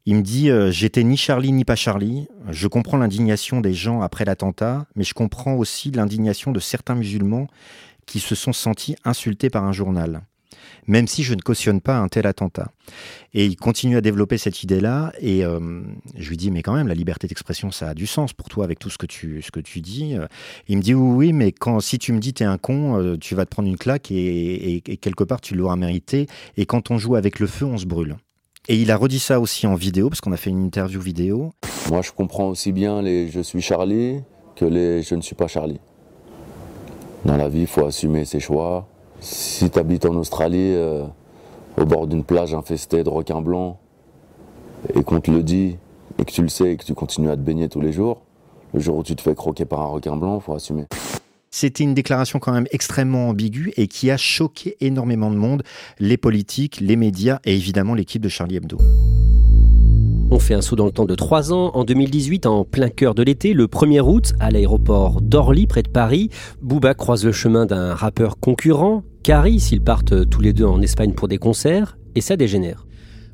Il 0.05 0.15
me 0.15 0.21
dit 0.21 0.50
euh, 0.50 0.71
J'étais 0.71 1.03
ni 1.03 1.17
Charlie 1.17 1.51
ni 1.51 1.65
pas 1.65 1.75
Charlie. 1.75 2.27
Je 2.50 2.67
comprends 2.67 2.97
l'indignation 2.97 3.62
des 3.62 3.74
gens 3.74 4.01
après 4.01 4.25
l'attentat, 4.25 4.85
mais 4.95 5.03
je 5.03 5.13
comprends 5.13 5.55
aussi 5.55 5.91
l'indignation 5.91 6.51
de 6.51 6.59
certains 6.59 6.95
musulmans 6.95 7.47
qui 8.05 8.19
se 8.19 8.35
sont 8.35 8.53
sentis 8.53 8.95
insultés 9.03 9.50
par 9.50 9.63
un 9.63 9.71
journal, 9.71 10.21
même 10.85 11.07
si 11.07 11.24
je 11.24 11.33
ne 11.33 11.41
cautionne 11.41 11.81
pas 11.81 11.98
un 11.98 12.07
tel 12.07 12.27
attentat. 12.27 12.72
Et 13.33 13.48
il 13.48 13.55
continue 13.55 13.98
à 13.98 14.01
développer 14.01 14.37
cette 14.37 14.61
idée-là, 14.61 15.11
et 15.20 15.44
euh, 15.44 15.81
je 16.15 16.29
lui 16.29 16.37
dis 16.37 16.51
Mais 16.51 16.61
quand 16.61 16.75
même, 16.75 16.87
la 16.87 16.94
liberté 16.94 17.25
d'expression, 17.27 17.72
ça 17.72 17.89
a 17.89 17.94
du 17.96 18.05
sens 18.05 18.31
pour 18.31 18.48
toi 18.48 18.63
avec 18.63 18.77
tout 18.77 18.91
ce 18.91 19.00
que 19.00 19.07
tu, 19.07 19.41
ce 19.41 19.50
que 19.50 19.59
tu 19.59 19.81
dis. 19.81 20.15
Il 20.68 20.77
me 20.77 20.83
dit 20.83 20.94
Oui, 20.94 21.15
oui, 21.15 21.33
mais 21.33 21.51
quand, 21.51 21.79
si 21.79 21.98
tu 21.98 22.13
me 22.13 22.20
dis 22.20 22.35
t'es 22.35 22.46
un 22.46 22.59
con, 22.59 23.01
euh, 23.01 23.18
tu 23.18 23.33
vas 23.33 23.46
te 23.46 23.50
prendre 23.50 23.68
une 23.68 23.77
claque 23.77 24.11
et, 24.11 24.75
et 24.75 24.98
quelque 24.98 25.24
part 25.24 25.41
tu 25.41 25.55
l'auras 25.55 25.77
mérité. 25.77 26.27
Et 26.57 26.68
quand 26.68 26.91
on 26.91 27.00
joue 27.00 27.15
avec 27.15 27.39
le 27.39 27.48
feu, 27.48 27.65
on 27.65 27.79
se 27.79 27.87
brûle. 27.87 28.18
Et 28.68 28.78
il 28.78 28.90
a 28.90 28.98
redit 28.98 29.20
ça 29.20 29.40
aussi 29.40 29.68
en 29.68 29.75
vidéo, 29.75 30.10
parce 30.10 30.22
qu'on 30.22 30.32
a 30.32 30.38
fait 30.38 30.50
une 30.50 30.64
interview 30.64 31.00
vidéo. 31.00 31.51
Moi, 31.92 32.01
je 32.01 32.12
comprends 32.12 32.48
aussi 32.48 32.72
bien 32.72 33.01
les 33.01 33.30
je 33.30 33.42
suis 33.42 33.62
Charlie 33.62 34.22
que 34.56 34.66
les 34.66 35.04
je 35.04 35.14
ne 35.14 35.22
suis 35.22 35.36
pas 35.36 35.48
Charlie. 35.48 35.80
Dans 37.25 37.38
la 37.38 37.48
vie, 37.48 37.62
il 37.62 37.68
faut 37.68 37.86
assumer 37.86 38.25
ses 38.25 38.40
choix. 38.40 38.88
Si 39.20 39.70
tu 39.70 39.78
habites 39.78 40.06
en 40.06 40.16
Australie, 40.16 40.74
euh, 40.74 41.06
au 41.80 41.86
bord 41.86 42.08
d'une 42.08 42.24
plage 42.24 42.54
infestée 42.56 43.04
de 43.04 43.10
requins 43.10 43.42
blancs, 43.42 43.78
et 44.96 45.04
qu'on 45.04 45.22
te 45.22 45.30
le 45.30 45.44
dit, 45.44 45.78
et 46.20 46.25
que 46.25 46.32
tu 46.32 46.42
le 46.42 46.50
sais, 46.50 46.72
et 46.72 46.78
que 46.78 46.86
tu 46.86 46.96
continues 46.96 47.30
à 47.30 47.36
te 47.36 47.42
baigner 47.42 47.70
tous 47.70 47.82
les 47.82 47.92
jours, 47.92 48.22
le 48.74 48.80
jour 48.80 48.98
où 48.98 49.04
tu 49.04 49.16
te 49.16 49.22
fais 49.22 49.36
croquer 49.36 49.66
par 49.66 49.82
un 49.82 49.88
requin 49.88 50.16
blanc, 50.16 50.38
il 50.38 50.42
faut 50.42 50.54
assumer. 50.54 50.86
C'était 51.57 51.85
une 51.85 51.94
déclaration 51.94 52.37
quand 52.37 52.51
même 52.51 52.68
extrêmement 52.72 53.29
ambiguë 53.29 53.72
et 53.77 53.87
qui 53.87 54.11
a 54.11 54.18
choqué 54.18 54.75
énormément 54.81 55.31
de 55.31 55.37
monde, 55.37 55.63
les 56.00 56.18
politiques, 56.18 56.81
les 56.81 56.98
médias 56.98 57.39
et 57.46 57.55
évidemment 57.55 57.94
l'équipe 57.94 58.22
de 58.22 58.27
Charlie 58.27 58.57
Hebdo. 58.57 58.77
On 60.31 60.37
fait 60.37 60.53
un 60.53 60.59
saut 60.59 60.75
dans 60.75 60.83
le 60.83 60.91
temps 60.91 61.05
de 61.05 61.15
trois 61.15 61.53
ans. 61.53 61.72
En 61.74 61.85
2018, 61.85 62.46
en 62.46 62.65
plein 62.65 62.89
cœur 62.89 63.15
de 63.15 63.24
l'été, 63.24 63.53
le 63.53 63.68
1er 63.68 64.01
août, 64.01 64.33
à 64.41 64.51
l'aéroport 64.51 65.22
d'Orly, 65.22 65.65
près 65.65 65.81
de 65.81 65.87
Paris, 65.87 66.29
Booba 66.61 66.94
croise 66.94 67.24
le 67.24 67.31
chemin 67.31 67.65
d'un 67.65 67.94
rappeur 67.94 68.37
concurrent, 68.37 69.05
Caris. 69.24 69.70
Ils 69.72 69.81
partent 69.81 70.29
tous 70.29 70.41
les 70.41 70.51
deux 70.51 70.65
en 70.65 70.81
Espagne 70.81 71.13
pour 71.13 71.29
des 71.29 71.37
concerts 71.37 71.98
et 72.15 72.22
ça 72.22 72.35
dégénère. 72.35 72.85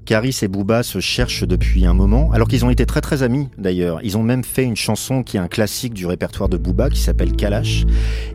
Caris 0.06 0.40
et 0.42 0.48
Booba 0.48 0.84
se 0.84 1.00
cherchent 1.00 1.44
depuis 1.44 1.86
un 1.86 1.94
moment, 1.94 2.32
alors 2.32 2.48
qu'ils 2.48 2.66
ont 2.66 2.70
été 2.70 2.86
très 2.86 3.02
très 3.02 3.24
amis 3.24 3.50
d'ailleurs. 3.58 4.00
Ils 4.04 4.18
ont 4.18 4.24
même 4.24 4.44
fait 4.44 4.64
une 4.64 4.76
chanson 4.76 5.24
qui 5.24 5.38
est 5.38 5.40
un 5.40 5.48
classique 5.48 5.94
du 5.94 6.06
répertoire 6.06 6.50
de 6.50 6.58
Booba 6.58 6.90
qui 6.90 7.00
s'appelle 7.00 7.34
Kalash. 7.34 7.86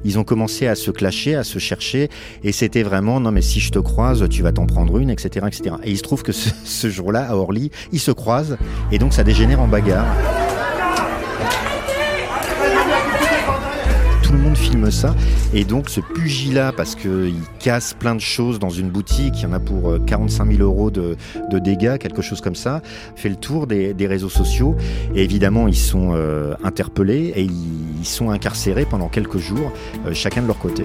Ils 0.05 0.19
ont 0.19 0.25
commencé 0.25 0.67
à 0.67 0.75
se 0.75 0.91
clasher, 0.91 1.35
à 1.35 1.45
se 1.45 1.59
chercher, 1.59 2.09
et 2.45 2.53
c'était 2.53 2.83
vraiment 2.83 3.21
non 3.21 3.33
mais 3.33 3.43
si 3.43 3.61
je 3.61 3.71
te 3.71 3.79
croise, 3.79 4.29
tu 4.29 4.43
vas 4.43 4.53
t'en 4.53 4.67
prendre 4.67 4.99
une, 4.99 5.11
etc., 5.11 5.47
etc. 5.47 5.77
Et 5.85 5.91
il 5.91 5.97
se 5.97 6.03
trouve 6.03 6.23
que 6.23 6.33
ce, 6.33 6.51
ce 6.65 6.89
jour-là 6.89 7.29
à 7.31 7.35
Orly, 7.35 7.71
ils 7.93 8.01
se 8.01 8.11
croisent, 8.11 8.57
et 8.93 8.99
donc 8.99 9.13
ça 9.13 9.25
dégénère 9.25 9.61
en 9.61 9.69
bagarre. 9.69 10.07
Le 14.37 14.43
monde 14.43 14.57
filme 14.57 14.91
ça. 14.91 15.15
Et 15.55 15.65
donc 15.65 15.89
ce 15.89 16.01
pugilat, 16.01 16.73
parce 16.73 16.95
qu'il 16.95 17.41
casse 17.59 17.95
plein 17.95 18.15
de 18.15 18.21
choses 18.21 18.59
dans 18.59 18.71
une 18.71 18.91
boutique, 18.91 19.35
il 19.39 19.43
y 19.43 19.47
en 19.47 19.53
a 19.53 19.61
pour 19.61 19.95
45 20.07 20.45
euh, 20.45 20.57
000 20.57 20.63
euros 20.63 20.91
de, 20.91 21.17
dégâts, 21.59 21.99
quelque 21.99 22.23
chose 22.23 22.41
comme 22.41 22.55
ça, 22.55 22.83
fait 23.15 23.29
le 23.29 23.37
tour 23.37 23.67
des, 23.67 23.95
réseaux 24.07 24.29
sociaux. 24.29 24.77
Et 25.15 25.25
évidemment, 25.25 25.69
ils 25.69 25.77
sont 25.77 26.13
euh, 26.15 26.55
interpellés 26.63 27.33
et 27.35 27.43
ils, 27.43 28.05
sont 28.05 28.31
incarcérés 28.31 28.85
pendant 28.85 29.09
quelques 29.09 29.39
jours, 29.39 29.73
euh, 30.07 30.15
chacun 30.15 30.41
de 30.41 30.47
leur 30.47 30.59
côté. 30.59 30.85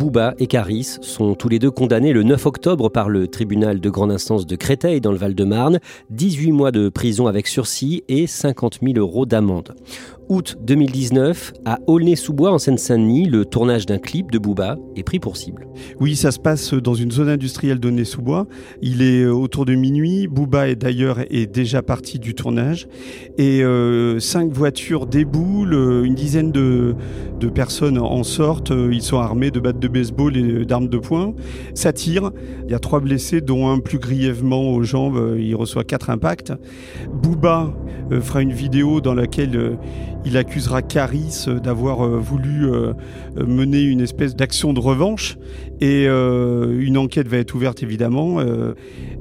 Bouba 0.00 0.32
et 0.38 0.46
Caris 0.46 0.96
sont 1.02 1.34
tous 1.34 1.50
les 1.50 1.58
deux 1.58 1.70
condamnés 1.70 2.14
le 2.14 2.22
9 2.22 2.46
octobre 2.46 2.88
par 2.88 3.10
le 3.10 3.28
tribunal 3.28 3.80
de 3.80 3.90
grande 3.90 4.10
instance 4.10 4.46
de 4.46 4.56
Créteil 4.56 5.02
dans 5.02 5.12
le 5.12 5.18
Val-de-Marne, 5.18 5.78
18 6.08 6.52
mois 6.52 6.72
de 6.72 6.88
prison 6.88 7.26
avec 7.26 7.46
sursis 7.46 8.02
et 8.08 8.26
50 8.26 8.78
000 8.82 8.94
euros 8.96 9.26
d'amende 9.26 9.74
août 10.30 10.56
2019, 10.62 11.54
à 11.64 11.80
Aulnay-sous-Bois, 11.88 12.52
en 12.52 12.58
Seine-Saint-Denis, 12.58 13.26
le 13.26 13.44
tournage 13.44 13.84
d'un 13.84 13.98
clip 13.98 14.30
de 14.30 14.38
Booba 14.38 14.78
est 14.94 15.02
pris 15.02 15.18
pour 15.18 15.36
cible. 15.36 15.66
Oui, 15.98 16.14
ça 16.14 16.30
se 16.30 16.38
passe 16.38 16.72
dans 16.72 16.94
une 16.94 17.10
zone 17.10 17.28
industrielle 17.28 17.80
d'Aulnay-sous-Bois. 17.80 18.46
Il 18.80 19.02
est 19.02 19.22
euh, 19.22 19.32
autour 19.32 19.64
de 19.64 19.74
minuit. 19.74 20.28
Booba 20.28 20.68
est 20.68 20.76
d'ailleurs 20.76 21.18
déjà 21.52 21.82
parti 21.82 22.20
du 22.20 22.34
tournage. 22.34 22.86
Et 23.38 23.64
euh, 23.64 24.20
cinq 24.20 24.52
voitures 24.52 25.06
déboulent, 25.06 25.74
euh, 25.74 26.04
une 26.04 26.14
dizaine 26.14 26.52
de, 26.52 26.94
de, 27.40 27.48
personnes 27.48 27.98
en 27.98 28.22
sortent. 28.22 28.70
Ils 28.70 29.02
sont 29.02 29.18
armés 29.18 29.50
de 29.50 29.58
battes 29.58 29.80
de 29.80 29.88
baseball 29.88 30.36
et 30.36 30.64
d'armes 30.64 30.88
de 30.88 30.98
poing. 30.98 31.34
Ça 31.74 31.92
tire. 31.92 32.30
Il 32.66 32.70
y 32.70 32.74
a 32.74 32.78
trois 32.78 33.00
blessés, 33.00 33.40
dont 33.40 33.68
un 33.68 33.80
plus 33.80 33.98
grièvement 33.98 34.70
aux 34.70 34.84
jambes. 34.84 35.36
Il 35.40 35.56
reçoit 35.56 35.82
quatre 35.82 36.08
impacts. 36.08 36.52
Booba 37.12 37.74
fera 38.20 38.42
une 38.42 38.52
vidéo 38.52 39.00
dans 39.00 39.14
laquelle 39.14 39.78
Il 40.24 40.36
accusera 40.36 40.82
Caris 40.82 41.46
d'avoir 41.62 42.06
voulu 42.06 42.68
mener 43.36 43.80
une 43.82 44.00
espèce 44.00 44.36
d'action 44.36 44.72
de 44.72 44.80
revanche. 44.80 45.38
Et 45.80 46.04
une 46.04 46.98
enquête 46.98 47.26
va 47.26 47.38
être 47.38 47.54
ouverte 47.54 47.82
évidemment. 47.82 48.38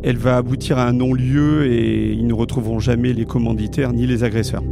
elle 0.04 0.18
va 0.18 0.38
aboutir 0.38 0.78
à 0.78 0.88
un 0.88 0.94
non-lieu 0.94 1.72
et 1.72 2.12
ils 2.12 2.28
ne 2.28 2.34
retrouveront 2.34 2.80
jamais 2.80 3.14
les 3.14 3.26
commanditaires 3.26 3.94
ni 3.94 4.08
les 4.08 4.24
agresseurs. 4.24 4.64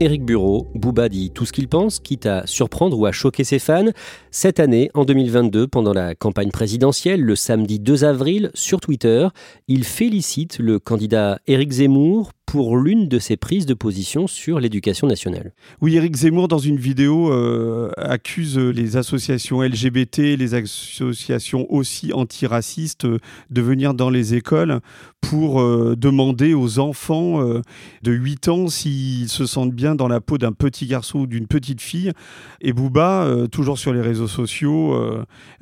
Éric 0.00 0.24
Bureau, 0.24 0.66
Booba 0.74 1.08
dit 1.08 1.30
tout 1.30 1.46
ce 1.46 1.52
qu'il 1.52 1.68
pense, 1.68 2.00
quitte 2.00 2.26
à 2.26 2.46
surprendre 2.46 2.98
ou 2.98 3.06
à 3.06 3.12
choquer 3.12 3.44
ses 3.44 3.60
fans. 3.60 3.90
Cette 4.30 4.58
année, 4.58 4.90
en 4.92 5.04
2022, 5.04 5.68
pendant 5.68 5.92
la 5.92 6.14
campagne 6.14 6.50
présidentielle, 6.50 7.20
le 7.20 7.36
samedi 7.36 7.78
2 7.78 8.04
avril, 8.04 8.50
sur 8.54 8.80
Twitter, 8.80 9.28
il 9.68 9.84
félicite 9.84 10.58
le 10.58 10.80
candidat 10.80 11.38
Éric 11.46 11.70
Zemmour 11.70 12.32
pour 12.54 12.76
l'une 12.76 13.08
de 13.08 13.18
ses 13.18 13.36
prises 13.36 13.66
de 13.66 13.74
position 13.74 14.28
sur 14.28 14.60
l'éducation 14.60 15.08
nationale. 15.08 15.50
Oui, 15.80 15.96
Éric 15.96 16.14
Zemmour, 16.14 16.46
dans 16.46 16.60
une 16.60 16.76
vidéo, 16.76 17.32
euh, 17.32 17.90
accuse 17.96 18.56
les 18.56 18.96
associations 18.96 19.60
LGBT, 19.60 20.36
les 20.38 20.54
associations 20.54 21.66
aussi 21.68 22.12
antiracistes 22.12 23.06
euh, 23.06 23.18
de 23.50 23.60
venir 23.60 23.92
dans 23.92 24.08
les 24.08 24.34
écoles 24.34 24.78
pour 25.20 25.60
euh, 25.60 25.96
demander 25.98 26.54
aux 26.54 26.78
enfants 26.78 27.42
de 28.02 28.12
8 28.12 28.48
ans 28.48 28.68
s'ils 28.68 29.28
se 29.28 29.46
sentent 29.46 29.72
bien 29.72 29.96
dans 29.96 30.06
la 30.06 30.20
peau 30.20 30.38
d'un 30.38 30.52
petit 30.52 30.86
garçon 30.86 31.20
ou 31.20 31.26
d'une 31.26 31.48
petite 31.48 31.80
fille. 31.80 32.12
Et 32.60 32.72
Booba, 32.72 33.26
toujours 33.50 33.78
sur 33.78 33.92
les 33.92 34.02
réseaux 34.02 34.28
sociaux, 34.28 34.94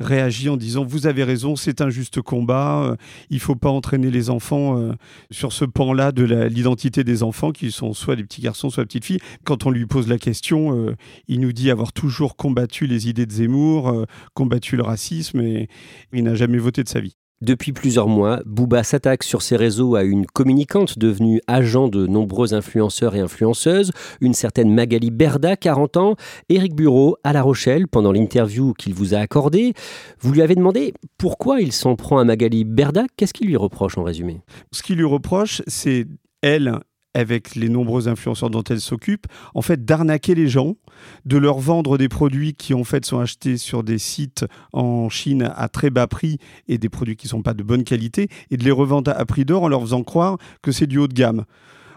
réagit 0.01 0.49
en 0.49 0.57
disant 0.57 0.85
Vous 0.85 1.07
avez 1.07 1.23
raison, 1.23 1.55
c'est 1.55 1.81
un 1.81 1.91
juste 1.91 2.21
combat, 2.21 2.97
il 3.31 3.37
ne 3.37 3.41
faut 3.41 3.55
pas 3.55 3.71
entraîner 3.71 4.11
les 4.11 4.31
enfants 4.31 4.91
sur 5.31 5.53
ce 5.53 5.65
pan-là 5.65 6.11
de 6.11 6.25
l'identité 6.25 6.82
des 6.91 7.23
enfants 7.23 7.53
qui 7.53 7.71
sont 7.71 7.93
soit 7.93 8.17
des 8.17 8.25
petits 8.25 8.43
garçons, 8.43 8.71
soit 8.71 8.85
des 8.85 8.89
petites 8.89 9.05
filles. 9.05 9.21
Quand 9.45 9.67
on 9.67 9.71
lui 9.71 9.87
pose 9.87 10.09
la 10.09 10.19
question, 10.19 10.77
euh, 10.77 10.97
il 11.29 11.41
nous 11.41 11.53
dit 11.53 11.71
avoir 11.71 11.93
toujours 11.93 12.37
combattu 12.37 12.87
les 12.87 13.09
idées 13.09 13.27
de 13.27 13.33
Zemmour, 13.33 13.89
euh, 13.89 14.05
combattu 14.35 14.77
le 14.77 14.83
racisme 14.83 15.41
et 15.41 15.69
il 16.13 16.25
n'a 16.25 16.35
jamais 16.35 16.59
voté 16.59 16.83
de 16.83 16.89
sa 16.89 17.01
vie. 17.01 17.17
Depuis 17.43 17.73
plusieurs 17.73 18.07
mois, 18.07 18.41
Booba 18.47 18.85
s'attaque 18.85 19.25
sur 19.25 19.43
ses 19.43 19.57
réseaux 19.57 19.97
à 19.97 20.05
une 20.05 20.27
communicante 20.27 20.97
devenue 20.97 21.41
agent 21.49 21.89
de 21.89 22.07
nombreux 22.07 22.55
influenceurs 22.55 23.17
et 23.17 23.21
influenceuses, 23.21 23.91
une 24.21 24.33
certaine 24.33 24.73
Magali 24.73 25.11
Berda, 25.11 25.57
40 25.57 25.97
ans, 25.97 26.15
Éric 26.49 26.77
Bureau 26.77 27.17
à 27.25 27.33
La 27.33 27.43
Rochelle, 27.43 27.89
pendant 27.89 28.13
l'interview 28.13 28.75
qu'il 28.75 28.95
vous 28.95 29.13
a 29.15 29.19
accordée. 29.19 29.75
Vous 30.21 30.33
lui 30.33 30.41
avez 30.41 30.55
demandé 30.55 30.95
pourquoi 31.19 31.61
il 31.61 31.73
s'en 31.73 31.97
prend 31.97 32.19
à 32.19 32.25
Magali 32.25 32.63
Berda. 32.65 33.07
Qu'est-ce 33.17 33.35
qu'il 33.35 33.49
lui 33.49 33.57
reproche 33.57 33.99
en 33.99 34.05
résumé? 34.05 34.41
Ce 34.71 34.85
qu'il 34.85 34.99
lui 34.99 35.05
reproche, 35.05 35.63
c'est 35.67 36.07
elle, 36.43 36.81
avec 37.15 37.55
les 37.55 37.69
nombreux 37.69 38.09
influenceurs 38.09 38.51
dont 38.51 38.63
elle 38.65 38.81
s'occupe, 38.81 39.27
en 39.55 39.63
fait, 39.63 39.85
d'arnaquer 39.85 40.35
les 40.35 40.49
gens, 40.49 40.77
de 41.25 41.37
leur 41.37 41.59
vendre 41.59 41.99
des 41.99 42.09
produits 42.09 42.55
qui, 42.55 42.75
en 42.75 42.85
fait, 42.85 43.05
sont 43.05 43.19
achetés 43.19 43.57
sur 43.57 43.83
des 43.83 43.99
sites 43.99 44.47
en 44.73 45.09
Chine 45.09 45.53
à 45.55 45.69
très 45.69 45.91
bas 45.91 46.07
prix 46.07 46.39
et 46.69 46.79
des 46.79 46.89
produits 46.89 47.17
qui 47.17 47.27
ne 47.27 47.31
sont 47.31 47.43
pas 47.43 47.55
de 47.55 47.63
bonne 47.63 47.85
qualité, 47.85 48.29
et 48.51 48.57
de 48.57 48.65
les 48.65 48.71
revendre 48.71 49.13
à 49.15 49.25
prix 49.27 49.45
d'or 49.45 49.63
en 49.63 49.69
leur 49.69 49.83
faisant 49.83 50.03
croire 50.03 50.39
que 50.63 50.73
c'est 50.73 50.87
du 50.87 50.99
haut 50.99 51.09
de 51.09 51.15
gamme. 51.15 51.45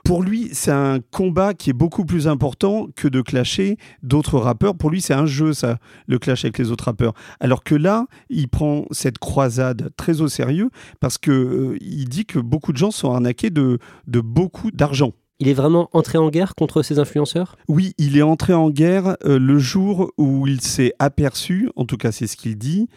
Pour 0.06 0.22
lui, 0.22 0.50
c'est 0.54 0.72
un 0.72 1.00
combat 1.00 1.56
qui 1.56 1.72
est 1.72 1.74
beaucoup 1.74 2.06
plus 2.06 2.28
important 2.28 2.88
que 2.96 3.08
de 3.08 3.22
clasher 3.22 3.78
d'autres 4.04 4.38
rappeurs. 4.38 4.76
Pour 4.76 4.92
lui, 4.92 5.02
c'est 5.02 5.16
un 5.16 5.26
jeu, 5.26 5.52
ça, 5.52 5.80
le 6.06 6.20
clash 6.20 6.46
avec 6.46 6.60
les 6.60 6.70
autres 6.70 6.84
rappeurs. 6.84 7.14
Alors 7.40 7.64
que 7.64 7.74
là, 7.74 8.06
il 8.30 8.48
prend 8.48 8.86
cette 8.92 9.18
croisade 9.18 9.90
très 9.98 10.22
au 10.22 10.28
sérieux 10.28 10.70
parce 11.00 11.18
qu'il 11.18 11.34
euh, 11.34 11.78
dit 12.08 12.28
que 12.28 12.38
beaucoup 12.38 12.72
de 12.72 12.78
gens 12.78 12.92
sont 12.92 13.12
arnaqués 13.12 13.50
de, 13.50 13.80
de 14.06 14.20
beaucoup 14.22 14.70
d'argent. 14.70 15.14
Il 15.40 15.48
est 15.48 15.56
vraiment 15.56 15.90
entré 15.92 16.20
en 16.20 16.30
guerre 16.30 16.54
contre 16.54 16.84
ces 16.84 17.00
influenceurs? 17.00 17.58
Oui, 17.68 17.94
il 17.98 18.16
est 18.16 18.22
entré 18.22 18.54
en 18.54 18.70
guerre 18.70 19.18
euh, 19.26 19.40
le 19.40 19.58
jour 19.58 20.12
où 20.20 20.46
il 20.46 20.62
s'est 20.62 20.94
aperçu, 21.00 21.72
en 21.76 21.86
tout 21.86 21.98
cas 21.98 22.12
c'est 22.12 22.28
ce 22.28 22.38
qu'il 22.38 22.60
dit, 22.60 22.90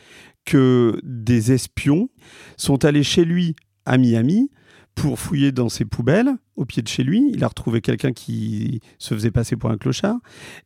que 0.44 1.00
des 1.02 1.52
espions 1.52 2.10
sont 2.58 2.84
allés 2.84 3.02
chez 3.02 3.24
lui 3.24 3.56
à 3.86 3.96
Miami 3.96 4.50
pour 4.98 5.18
fouiller 5.18 5.52
dans 5.52 5.68
ses 5.68 5.84
poubelles 5.84 6.34
au 6.56 6.64
pied 6.64 6.82
de 6.82 6.88
chez 6.88 7.04
lui. 7.04 7.30
Il 7.32 7.44
a 7.44 7.48
retrouvé 7.48 7.80
quelqu'un 7.80 8.12
qui 8.12 8.80
se 8.98 9.14
faisait 9.14 9.30
passer 9.30 9.54
pour 9.54 9.70
un 9.70 9.76
clochard. 9.76 10.16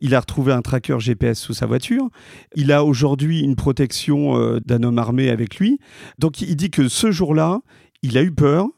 Il 0.00 0.14
a 0.14 0.20
retrouvé 0.20 0.52
un 0.52 0.62
tracker 0.62 0.98
GPS 0.98 1.38
sous 1.38 1.52
sa 1.52 1.66
voiture. 1.66 2.08
Il 2.56 2.72
a 2.72 2.82
aujourd'hui 2.82 3.40
une 3.40 3.56
protection 3.56 4.38
euh, 4.38 4.58
d'un 4.64 4.82
homme 4.84 4.98
armé 4.98 5.28
avec 5.28 5.56
lui. 5.56 5.78
Donc 6.18 6.40
il 6.40 6.56
dit 6.56 6.70
que 6.70 6.88
ce 6.88 7.10
jour-là, 7.10 7.60
il 8.02 8.16
a 8.16 8.22
eu 8.22 8.32
peur 8.32 8.68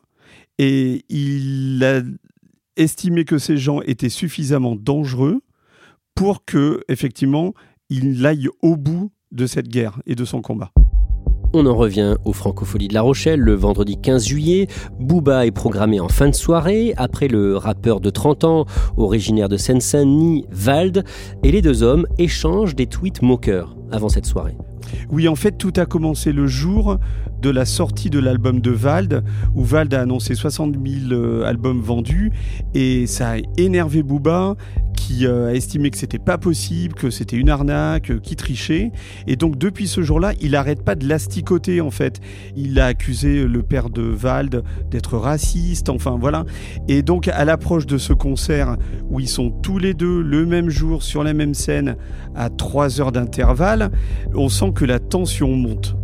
et 0.58 1.04
il 1.08 1.84
a 1.84 2.02
estimé 2.76 3.24
que 3.24 3.38
ces 3.38 3.56
gens 3.56 3.80
étaient 3.82 4.08
suffisamment 4.08 4.74
dangereux 4.74 5.40
pour 6.16 6.44
que 6.44 6.82
effectivement 6.88 7.54
il 7.90 8.26
aille 8.26 8.48
au 8.60 8.76
bout 8.76 9.12
de 9.30 9.46
cette 9.46 9.68
guerre 9.68 10.00
et 10.04 10.16
de 10.16 10.24
son 10.24 10.42
combat. 10.42 10.72
On 11.56 11.66
en 11.66 11.76
revient 11.76 12.16
aux 12.24 12.32
Francopholies 12.32 12.88
de 12.88 12.94
La 12.94 13.02
Rochelle 13.02 13.38
le 13.38 13.54
vendredi 13.54 13.96
15 13.96 14.26
juillet. 14.26 14.66
Booba 14.98 15.46
est 15.46 15.52
programmé 15.52 16.00
en 16.00 16.08
fin 16.08 16.28
de 16.28 16.34
soirée 16.34 16.94
après 16.96 17.28
le 17.28 17.56
rappeur 17.56 18.00
de 18.00 18.10
30 18.10 18.42
ans 18.42 18.66
originaire 18.96 19.48
de 19.48 19.56
Seine-Saint-Denis, 19.56 20.46
Vald, 20.50 21.04
et 21.44 21.52
les 21.52 21.62
deux 21.62 21.84
hommes 21.84 22.08
échangent 22.18 22.74
des 22.74 22.88
tweets 22.88 23.22
moqueurs 23.22 23.76
avant 23.92 24.08
cette 24.08 24.26
soirée. 24.26 24.56
Oui, 25.10 25.28
en 25.28 25.36
fait, 25.36 25.52
tout 25.52 25.72
a 25.76 25.86
commencé 25.86 26.32
le 26.32 26.46
jour 26.46 26.98
de 27.40 27.50
la 27.50 27.64
sortie 27.64 28.10
de 28.10 28.18
l'album 28.18 28.60
de 28.60 28.70
Vald, 28.70 29.22
où 29.54 29.64
Vald 29.64 29.92
a 29.92 30.00
annoncé 30.00 30.34
60 30.34 30.74
000 30.74 31.12
euh, 31.12 31.44
albums 31.44 31.80
vendus, 31.80 32.32
et 32.74 33.06
ça 33.06 33.32
a 33.32 33.36
énervé 33.58 34.02
Booba, 34.02 34.56
qui 34.94 35.26
euh, 35.26 35.48
a 35.48 35.54
estimé 35.54 35.90
que 35.90 35.98
c'était 35.98 36.18
pas 36.18 36.38
possible, 36.38 36.94
que 36.94 37.10
c'était 37.10 37.36
une 37.36 37.50
arnaque, 37.50 38.10
euh, 38.10 38.18
qui 38.18 38.36
trichait. 38.36 38.90
Et 39.26 39.36
donc 39.36 39.58
depuis 39.58 39.86
ce 39.86 40.02
jour-là, 40.02 40.32
il 40.40 40.52
n'arrête 40.52 40.82
pas 40.82 40.94
de 40.94 41.06
l'asticoter 41.06 41.80
en 41.80 41.90
fait. 41.90 42.20
Il 42.56 42.80
a 42.80 42.86
accusé 42.86 43.44
le 43.44 43.62
père 43.62 43.90
de 43.90 44.02
Vald 44.02 44.62
d'être 44.90 45.18
raciste, 45.18 45.90
enfin 45.90 46.16
voilà. 46.18 46.44
Et 46.88 47.02
donc 47.02 47.28
à 47.28 47.44
l'approche 47.44 47.86
de 47.86 47.98
ce 47.98 48.12
concert 48.12 48.76
où 49.10 49.20
ils 49.20 49.28
sont 49.28 49.50
tous 49.50 49.78
les 49.78 49.92
deux 49.92 50.22
le 50.22 50.46
même 50.46 50.70
jour 50.70 51.02
sur 51.02 51.22
la 51.22 51.34
même 51.34 51.54
scène 51.54 51.96
à 52.34 52.48
3 52.48 53.00
heures 53.00 53.12
d'intervalle, 53.12 53.90
on 54.34 54.48
sent 54.48 54.72
que 54.74 54.84
la 54.84 54.98
tension 54.98 55.54
monte. 55.54 55.96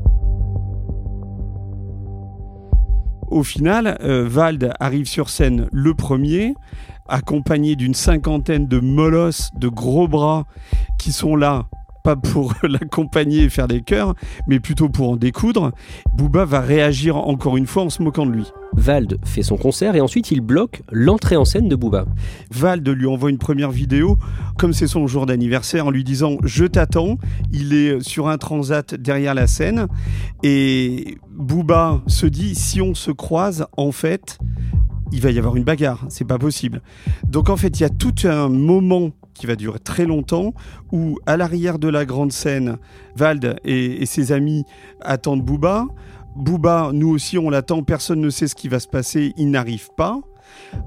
Au 3.30 3.42
final, 3.42 3.96
euh, 4.02 4.26
Vald 4.28 4.72
arrive 4.80 5.06
sur 5.06 5.30
scène 5.30 5.68
le 5.70 5.94
premier, 5.94 6.54
accompagné 7.08 7.76
d'une 7.76 7.94
cinquantaine 7.94 8.66
de 8.66 8.80
molosses, 8.80 9.50
de 9.54 9.68
gros 9.68 10.08
bras 10.08 10.46
qui 10.98 11.12
sont 11.12 11.36
là 11.36 11.66
pas 12.02 12.16
pour 12.16 12.54
l'accompagner 12.62 13.44
et 13.44 13.48
faire 13.48 13.68
des 13.68 13.82
chœurs, 13.82 14.14
mais 14.46 14.60
plutôt 14.60 14.88
pour 14.88 15.10
en 15.10 15.16
découdre, 15.16 15.72
Booba 16.16 16.44
va 16.44 16.60
réagir 16.60 17.16
encore 17.16 17.56
une 17.56 17.66
fois 17.66 17.84
en 17.84 17.90
se 17.90 18.02
moquant 18.02 18.26
de 18.26 18.32
lui. 18.32 18.46
Vald 18.72 19.18
fait 19.24 19.42
son 19.42 19.56
concert 19.56 19.96
et 19.96 20.00
ensuite 20.00 20.30
il 20.30 20.40
bloque 20.40 20.82
l'entrée 20.90 21.36
en 21.36 21.44
scène 21.44 21.68
de 21.68 21.76
Booba. 21.76 22.06
Vald 22.50 22.88
lui 22.88 23.06
envoie 23.06 23.30
une 23.30 23.38
première 23.38 23.70
vidéo, 23.70 24.16
comme 24.58 24.72
c'est 24.72 24.86
son 24.86 25.06
jour 25.06 25.26
d'anniversaire, 25.26 25.86
en 25.86 25.90
lui 25.90 26.04
disant 26.04 26.36
Je 26.44 26.64
t'attends. 26.64 27.18
Il 27.52 27.74
est 27.74 28.00
sur 28.00 28.28
un 28.28 28.38
transat 28.38 28.94
derrière 28.94 29.34
la 29.34 29.46
scène 29.46 29.88
et 30.42 31.18
Booba 31.30 32.00
se 32.06 32.26
dit 32.26 32.54
Si 32.54 32.80
on 32.80 32.94
se 32.94 33.10
croise, 33.10 33.66
en 33.76 33.92
fait, 33.92 34.38
il 35.12 35.20
va 35.20 35.30
y 35.30 35.38
avoir 35.38 35.56
une 35.56 35.64
bagarre, 35.64 36.04
c'est 36.08 36.26
pas 36.26 36.38
possible. 36.38 36.82
Donc 37.26 37.48
en 37.48 37.56
fait, 37.56 37.78
il 37.78 37.82
y 37.82 37.86
a 37.86 37.90
tout 37.90 38.14
un 38.24 38.48
moment 38.48 39.10
qui 39.34 39.46
va 39.46 39.56
durer 39.56 39.78
très 39.78 40.04
longtemps 40.04 40.52
où 40.92 41.18
à 41.26 41.36
l'arrière 41.36 41.78
de 41.78 41.88
la 41.88 42.04
grande 42.04 42.32
scène, 42.32 42.76
Vald 43.16 43.56
et, 43.64 44.04
ses 44.06 44.32
amis 44.32 44.64
attendent 45.00 45.42
Booba. 45.42 45.86
Booba, 46.36 46.90
nous 46.92 47.08
aussi 47.08 47.38
on 47.38 47.50
l'attend, 47.50 47.82
personne 47.82 48.20
ne 48.20 48.30
sait 48.30 48.48
ce 48.48 48.54
qui 48.54 48.68
va 48.68 48.80
se 48.80 48.88
passer, 48.88 49.32
il 49.36 49.50
n'arrive 49.50 49.88
pas. 49.96 50.20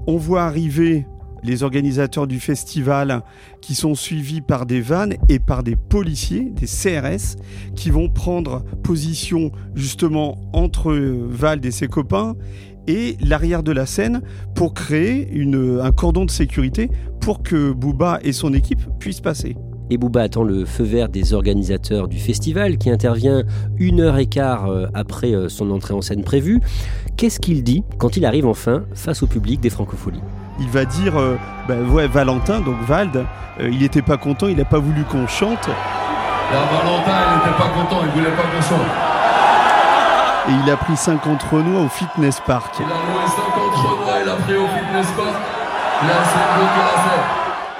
On 0.06 0.16
voit 0.16 0.44
arriver 0.44 1.06
les 1.42 1.62
organisateurs 1.62 2.26
du 2.26 2.40
festival 2.40 3.22
qui 3.60 3.74
sont 3.74 3.94
suivis 3.94 4.40
par 4.40 4.66
des 4.66 4.80
vannes 4.80 5.14
et 5.28 5.38
par 5.38 5.62
des 5.62 5.76
policiers, 5.76 6.50
des 6.50 6.66
CRS, 6.66 7.36
qui 7.76 7.90
vont 7.90 8.08
prendre 8.08 8.64
position 8.82 9.52
justement 9.74 10.40
entre 10.52 10.94
Vald 10.94 11.64
et 11.66 11.70
ses 11.70 11.86
copains 11.86 12.34
et 12.86 13.16
l'arrière 13.20 13.62
de 13.62 13.72
la 13.72 13.86
scène 13.86 14.22
pour 14.54 14.74
créer 14.74 15.28
un 15.82 15.92
cordon 15.92 16.24
de 16.24 16.30
sécurité 16.30 16.90
pour 17.20 17.42
que 17.42 17.72
Booba 17.72 18.18
et 18.22 18.32
son 18.32 18.52
équipe 18.52 18.82
puissent 18.98 19.20
passer. 19.20 19.56
Et 19.90 19.98
Booba 19.98 20.22
attend 20.22 20.44
le 20.44 20.64
feu 20.64 20.84
vert 20.84 21.08
des 21.08 21.34
organisateurs 21.34 22.08
du 22.08 22.18
festival 22.18 22.78
qui 22.78 22.88
intervient 22.88 23.42
une 23.76 24.00
heure 24.00 24.16
et 24.16 24.26
quart 24.26 24.66
euh, 24.66 24.86
après 24.94 25.34
euh, 25.34 25.50
son 25.50 25.70
entrée 25.70 25.92
en 25.92 26.00
scène 26.00 26.24
prévue. 26.24 26.60
Qu'est-ce 27.18 27.38
qu'il 27.38 27.62
dit 27.62 27.84
quand 27.98 28.16
il 28.16 28.24
arrive 28.24 28.46
enfin 28.46 28.84
face 28.94 29.22
au 29.22 29.26
public 29.26 29.60
des 29.60 29.68
Francopholies? 29.68 30.22
Il 30.58 30.68
va 30.68 30.86
dire 30.86 31.18
euh, 31.18 31.36
ben 31.68 31.86
ouais, 31.90 32.08
Valentin, 32.08 32.60
donc 32.60 32.76
Vald, 32.86 33.24
il 33.60 33.78
n'était 33.78 34.02
pas 34.02 34.16
content, 34.16 34.48
il 34.48 34.56
n'a 34.56 34.64
pas 34.64 34.78
voulu 34.78 35.04
qu'on 35.04 35.26
chante. 35.26 35.68
Valentin, 36.50 37.12
il 37.30 37.36
n'était 37.36 37.58
pas 37.58 37.68
content, 37.68 38.00
il 38.04 38.10
voulait 38.18 38.34
pas 38.34 38.42
qu'on 38.42 38.62
chante 38.62 39.14
et 40.48 40.52
il 40.64 40.70
a 40.70 40.76
pris 40.76 40.96
50 40.96 41.42
Renois 41.42 41.82
au 41.82 41.88
Fitness 41.88 42.40
Park. 42.46 42.74
Il 42.78 42.84
a 42.84 42.88
loué 42.88 43.26
50 43.26 43.74
Renois, 43.74 44.20
il 44.22 44.28
a 44.28 44.36
pris 44.36 44.56
au 44.56 44.66
Fitness 44.66 45.06
Park. 45.16 45.36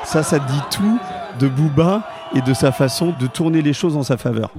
Ça, 0.04 0.22
ça 0.22 0.38
dit 0.38 0.62
tout 0.70 0.98
de 1.38 1.48
Booba 1.48 2.02
et 2.34 2.40
de 2.40 2.54
sa 2.54 2.72
façon 2.72 3.14
de 3.18 3.26
tourner 3.26 3.62
les 3.62 3.72
choses 3.72 3.96
en 3.96 4.02
sa 4.02 4.16
faveur. 4.16 4.50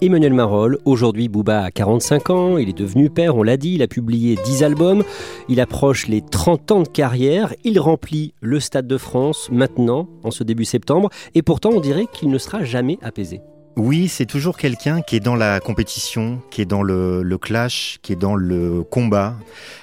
Emmanuel 0.00 0.34
Marolles, 0.34 0.78
aujourd'hui 0.84 1.28
Booba 1.28 1.62
a 1.62 1.70
45 1.70 2.30
ans, 2.30 2.58
il 2.58 2.68
est 2.68 2.76
devenu 2.76 3.10
père, 3.10 3.36
on 3.36 3.42
l'a 3.42 3.56
dit, 3.56 3.74
il 3.74 3.82
a 3.82 3.86
publié 3.86 4.36
10 4.44 4.62
albums, 4.62 5.02
il 5.48 5.60
approche 5.60 6.08
les 6.08 6.20
30 6.20 6.72
ans 6.72 6.82
de 6.82 6.88
carrière, 6.88 7.54
il 7.64 7.78
remplit 7.80 8.34
le 8.40 8.60
Stade 8.60 8.86
de 8.86 8.98
France 8.98 9.48
maintenant, 9.50 10.08
en 10.22 10.30
ce 10.30 10.44
début 10.44 10.64
septembre, 10.64 11.08
et 11.34 11.42
pourtant 11.42 11.70
on 11.70 11.80
dirait 11.80 12.06
qu'il 12.12 12.28
ne 12.28 12.38
sera 12.38 12.64
jamais 12.64 12.98
apaisé. 13.02 13.40
Oui, 13.76 14.06
c'est 14.06 14.26
toujours 14.26 14.56
quelqu'un 14.56 15.02
qui 15.02 15.16
est 15.16 15.20
dans 15.20 15.34
la 15.34 15.58
compétition, 15.58 16.40
qui 16.50 16.60
est 16.62 16.64
dans 16.64 16.84
le, 16.84 17.24
le, 17.24 17.38
clash, 17.38 17.98
qui 18.02 18.12
est 18.12 18.16
dans 18.16 18.36
le 18.36 18.84
combat. 18.84 19.34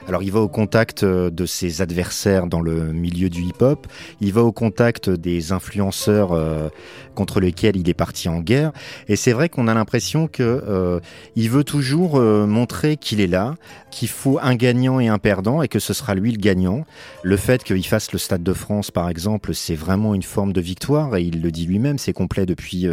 Alors 0.07 0.23
il 0.23 0.31
va 0.31 0.39
au 0.39 0.47
contact 0.47 1.03
euh, 1.03 1.29
de 1.29 1.45
ses 1.45 1.81
adversaires 1.81 2.47
dans 2.47 2.61
le 2.61 2.93
milieu 2.93 3.29
du 3.29 3.41
hip-hop, 3.41 3.87
il 4.21 4.31
va 4.31 4.43
au 4.43 4.53
contact 4.53 5.09
des 5.09 5.51
influenceurs 5.51 6.31
euh, 6.31 6.69
contre 7.13 7.39
lesquels 7.39 7.77
il 7.77 7.89
est 7.89 7.93
parti 7.93 8.29
en 8.29 8.39
guerre. 8.39 8.71
Et 9.07 9.15
c'est 9.15 9.33
vrai 9.33 9.49
qu'on 9.49 9.67
a 9.67 9.73
l'impression 9.73 10.27
que 10.27 10.43
euh, 10.43 10.99
il 11.35 11.49
veut 11.49 11.63
toujours 11.63 12.17
euh, 12.17 12.45
montrer 12.45 12.97
qu'il 12.97 13.21
est 13.21 13.27
là, 13.27 13.55
qu'il 13.91 14.07
faut 14.07 14.39
un 14.41 14.55
gagnant 14.55 14.99
et 14.99 15.07
un 15.07 15.17
perdant, 15.17 15.61
et 15.61 15.67
que 15.67 15.79
ce 15.79 15.93
sera 15.93 16.15
lui 16.15 16.31
le 16.31 16.37
gagnant. 16.37 16.85
Le 17.23 17.37
fait 17.37 17.63
qu'il 17.63 17.85
fasse 17.85 18.11
le 18.11 18.19
Stade 18.19 18.43
de 18.43 18.53
France, 18.53 18.91
par 18.91 19.09
exemple, 19.09 19.53
c'est 19.53 19.75
vraiment 19.75 20.13
une 20.13 20.23
forme 20.23 20.53
de 20.53 20.61
victoire, 20.61 21.15
et 21.15 21.23
il 21.23 21.41
le 21.41 21.51
dit 21.51 21.65
lui-même, 21.65 21.97
c'est 21.97 22.13
complet 22.13 22.45
depuis 22.45 22.87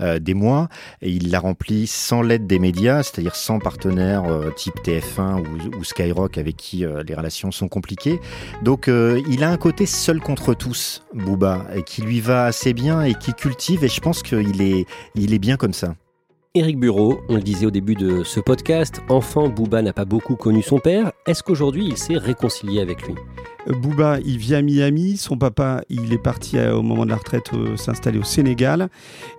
euh, 0.00 0.18
des 0.18 0.34
mois 0.34 0.43
et 1.02 1.10
il 1.10 1.30
l'a 1.30 1.40
rempli 1.40 1.86
sans 1.86 2.22
l'aide 2.22 2.46
des 2.46 2.58
médias, 2.58 3.02
c'est-à-dire 3.02 3.36
sans 3.36 3.58
partenaires 3.58 4.24
euh, 4.24 4.50
type 4.50 4.74
TF1 4.84 5.42
ou, 5.76 5.84
Skyrock 5.84 6.38
avec 6.38 6.56
qui 6.56 6.84
euh, 6.84 7.02
les 7.02 7.14
relations 7.14 7.50
sont 7.50 7.68
compliquées. 7.68 8.20
Donc 8.62 8.88
euh, 8.88 9.20
il 9.28 9.44
a 9.44 9.50
un 9.50 9.56
côté 9.56 9.86
seul 9.86 10.20
contre 10.20 10.54
tous, 10.54 11.02
Booba, 11.14 11.66
qui 11.86 12.02
lui 12.02 12.20
va 12.20 12.44
assez 12.46 12.72
bien 12.72 13.02
et 13.02 13.14
qui 13.14 13.32
cultive 13.34 13.84
et 13.84 13.88
je 13.88 14.00
pense 14.00 14.22
qu'il 14.22 14.62
est, 14.62 14.86
il 15.14 15.34
est 15.34 15.38
bien 15.38 15.56
comme 15.56 15.74
ça. 15.74 15.94
Éric 16.56 16.78
Bureau, 16.78 17.20
on 17.28 17.34
le 17.34 17.42
disait 17.42 17.66
au 17.66 17.72
début 17.72 17.96
de 17.96 18.22
ce 18.22 18.38
podcast, 18.38 19.02
enfant, 19.08 19.48
Booba 19.48 19.82
n'a 19.82 19.92
pas 19.92 20.04
beaucoup 20.04 20.36
connu 20.36 20.62
son 20.62 20.78
père. 20.78 21.10
Est-ce 21.26 21.42
qu'aujourd'hui 21.42 21.84
il 21.84 21.96
s'est 21.96 22.16
réconcilié 22.16 22.80
avec 22.80 23.02
lui? 23.08 23.16
Booba, 23.66 24.20
il 24.24 24.38
vit 24.38 24.54
à 24.54 24.62
Miami. 24.62 25.16
Son 25.16 25.36
papa, 25.36 25.80
il 25.88 26.12
est 26.12 26.22
parti 26.22 26.56
au 26.60 26.82
moment 26.82 27.06
de 27.06 27.10
la 27.10 27.16
retraite 27.16 27.50
s'installer 27.74 28.20
au 28.20 28.22
Sénégal. 28.22 28.88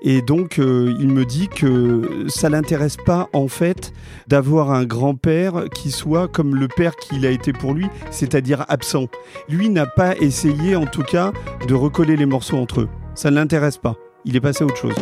Et 0.02 0.22
donc, 0.22 0.60
euh, 0.60 0.94
il 1.00 1.08
me 1.08 1.24
dit 1.24 1.48
que 1.48 2.26
ça 2.28 2.50
l'intéresse 2.50 2.98
pas, 2.98 3.30
en 3.32 3.48
fait, 3.48 3.94
d'avoir 4.28 4.72
un 4.72 4.84
grand-père 4.84 5.70
qui 5.74 5.92
soit 5.92 6.28
comme 6.28 6.54
le 6.54 6.68
père 6.68 6.98
qu'il 6.98 7.26
a 7.26 7.30
été 7.30 7.54
pour 7.54 7.74
lui, 7.74 7.86
c'est-à-dire 8.12 8.66
absent. 8.68 9.08
Lui 9.48 9.70
n'a 9.70 9.86
pas 9.86 10.18
essayé, 10.18 10.76
en 10.76 10.86
tout 10.86 11.04
cas, 11.04 11.32
de 11.66 11.76
recoller 11.76 12.18
les 12.18 12.26
morceaux 12.26 12.58
entre 12.58 12.82
eux. 12.82 12.90
Ça 13.14 13.32
ne 13.32 13.36
l'intéresse 13.36 13.78
pas. 13.78 13.96
Il 14.26 14.36
est 14.36 14.42
passé 14.42 14.66
à 14.66 14.68
autre 14.68 14.76
chose. 14.76 14.96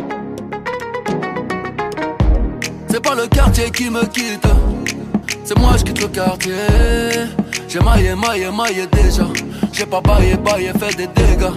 C'est 2.94 3.02
pas 3.02 3.16
le 3.16 3.26
quartier 3.26 3.72
qui 3.72 3.90
me 3.90 4.06
quitte, 4.06 4.46
c'est 5.42 5.58
moi 5.58 5.72
je 5.76 5.82
quitte 5.82 6.00
le 6.00 6.06
quartier. 6.06 6.54
J'ai 7.66 7.80
maillé, 7.80 8.14
maillé, 8.14 8.52
maillé 8.52 8.86
déjà. 8.86 9.24
J'ai 9.72 9.84
pas 9.84 10.00
baillé, 10.00 10.36
baillé, 10.36 10.70
fait 10.78 10.96
des 10.96 11.08
dégâts. 11.08 11.50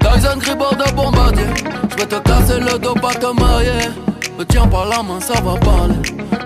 Tyson 0.00 0.38
Gribord 0.38 0.74
de 0.74 0.90
bombardier. 0.90 1.44
Je 1.90 1.96
vais 1.98 2.06
te 2.06 2.16
casser 2.16 2.58
le 2.58 2.80
dos, 2.80 2.94
pas 2.94 3.14
te 3.14 3.26
marier. 3.40 3.92
Me 4.36 4.44
tiens 4.44 4.66
par 4.66 4.86
la 4.86 5.04
main, 5.04 5.20
ça 5.20 5.34
va 5.34 5.54
parler. 5.54 5.94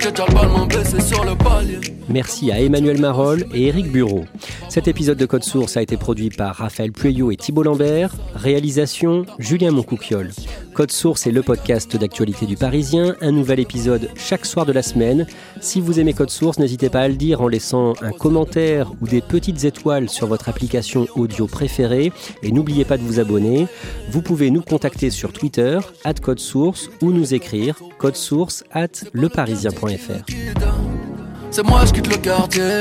J'ai 0.01 0.11
déjà 0.11 0.27
le 0.29 0.35
ballon 0.35 0.67
baissé 0.67 1.01
sur 1.01 1.25
le 1.25 1.35
palier. 1.35 1.81
Merci 2.11 2.51
à 2.51 2.61
Emmanuel 2.61 3.01
Marolles 3.01 3.47
et 3.55 3.69
Éric 3.69 3.91
Bureau. 3.93 4.25
Cet 4.69 4.89
épisode 4.89 5.17
de 5.17 5.27
Code 5.27 5.45
Source 5.45 5.77
a 5.77 5.83
été 5.83 5.97
produit 5.97 6.31
par 6.31 6.57
Raphaël 6.57 6.91
Pueyo 6.91 7.31
et 7.31 7.37
Thibault 7.37 7.63
Lambert. 7.63 8.13
Réalisation 8.35 9.25
Julien 9.39 9.71
Moncouquiole. 9.71 10.31
Code 10.75 10.91
Source 10.91 11.27
est 11.27 11.33
le 11.33 11.43
podcast 11.43 11.97
d'actualité 11.97 12.47
du 12.47 12.57
Parisien. 12.57 13.15
Un 13.21 13.31
nouvel 13.31 13.61
épisode 13.61 14.11
chaque 14.17 14.45
soir 14.45 14.67
de 14.67 14.73
la 14.73 14.83
semaine. 14.83 15.27
Si 15.61 15.81
vous 15.81 16.01
aimez 16.01 16.13
Code 16.13 16.31
Source, 16.31 16.59
n'hésitez 16.59 16.89
pas 16.89 17.01
à 17.01 17.09
le 17.09 17.15
dire 17.15 17.43
en 17.43 17.49
laissant 17.49 17.95
un 18.03 18.13
commentaire 18.13 18.93
ou 19.01 19.07
des 19.07 19.21
petites 19.21 19.65
étoiles 19.65 20.09
sur 20.09 20.27
votre 20.27 20.49
application 20.49 21.07
audio 21.15 21.47
préférée. 21.47 22.13
Et 22.43 22.51
n'oubliez 22.51 22.85
pas 22.85 22.97
de 22.97 23.03
vous 23.03 23.21
abonner. 23.21 23.69
Vous 24.11 24.23
pouvez 24.23 24.51
nous 24.51 24.63
contacter 24.63 25.11
sur 25.11 25.33
Twitter, 25.33 25.79
at 26.05 26.15
Code 26.15 26.41
Source, 26.41 26.91
ou 27.03 27.13
nous 27.13 27.35
écrire 27.35 27.77
code 28.01 28.17
source 28.17 28.65
at 28.73 29.05
leparisien.fr. 29.13 31.10
C'est 31.51 31.65
moi 31.65 31.85
je 31.85 31.93
quitte 31.93 32.07
le 32.07 32.17
quartier. 32.17 32.79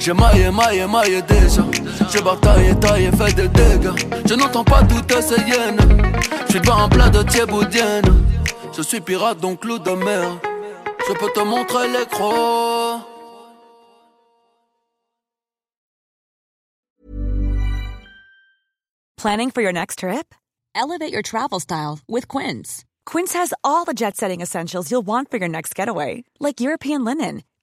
J'ai 0.00 0.14
maillé, 0.14 0.50
maillé, 0.50 0.86
maillé 0.86 1.20
déjà. 1.22 1.62
J'ai 2.10 2.22
bataillé, 2.22 2.74
taillé, 2.80 3.10
fait 3.10 3.34
des 3.34 3.48
dégâts. 3.48 3.92
Je 4.24 4.34
n'entends 4.34 4.64
pas 4.64 4.82
toutes 4.82 5.20
ces 5.20 5.40
hyènes. 5.42 5.78
Je 6.46 6.52
suis 6.52 6.60
pas 6.60 6.74
un 6.74 6.88
plat 6.88 7.10
de 7.10 7.22
thieboudienne. 7.22 8.24
Je 8.74 8.82
suis 8.82 9.00
pirate 9.00 9.40
donc 9.40 9.64
loup 9.64 9.78
de 9.78 9.90
mer. 9.90 10.38
Je 11.08 11.12
peux 11.14 11.30
te 11.34 11.40
montrer 11.40 11.88
les 11.88 12.06
crocs 12.06 13.00
Planning 19.18 19.50
for 19.50 19.62
your 19.62 19.72
next 19.72 20.00
trip? 20.00 20.34
Elevate 20.74 21.12
your 21.12 21.22
travel 21.22 21.58
style 21.58 21.98
with 22.06 22.28
Quince. 22.28 22.84
Quince 23.06 23.32
has 23.32 23.52
all 23.64 23.84
the 23.84 23.94
jet 23.94 24.16
setting 24.16 24.40
essentials 24.40 24.90
you'll 24.90 25.06
want 25.06 25.30
for 25.30 25.38
your 25.38 25.48
next 25.48 25.74
getaway, 25.74 26.22
like 26.38 26.60
European 26.60 27.02
linen 27.04 27.42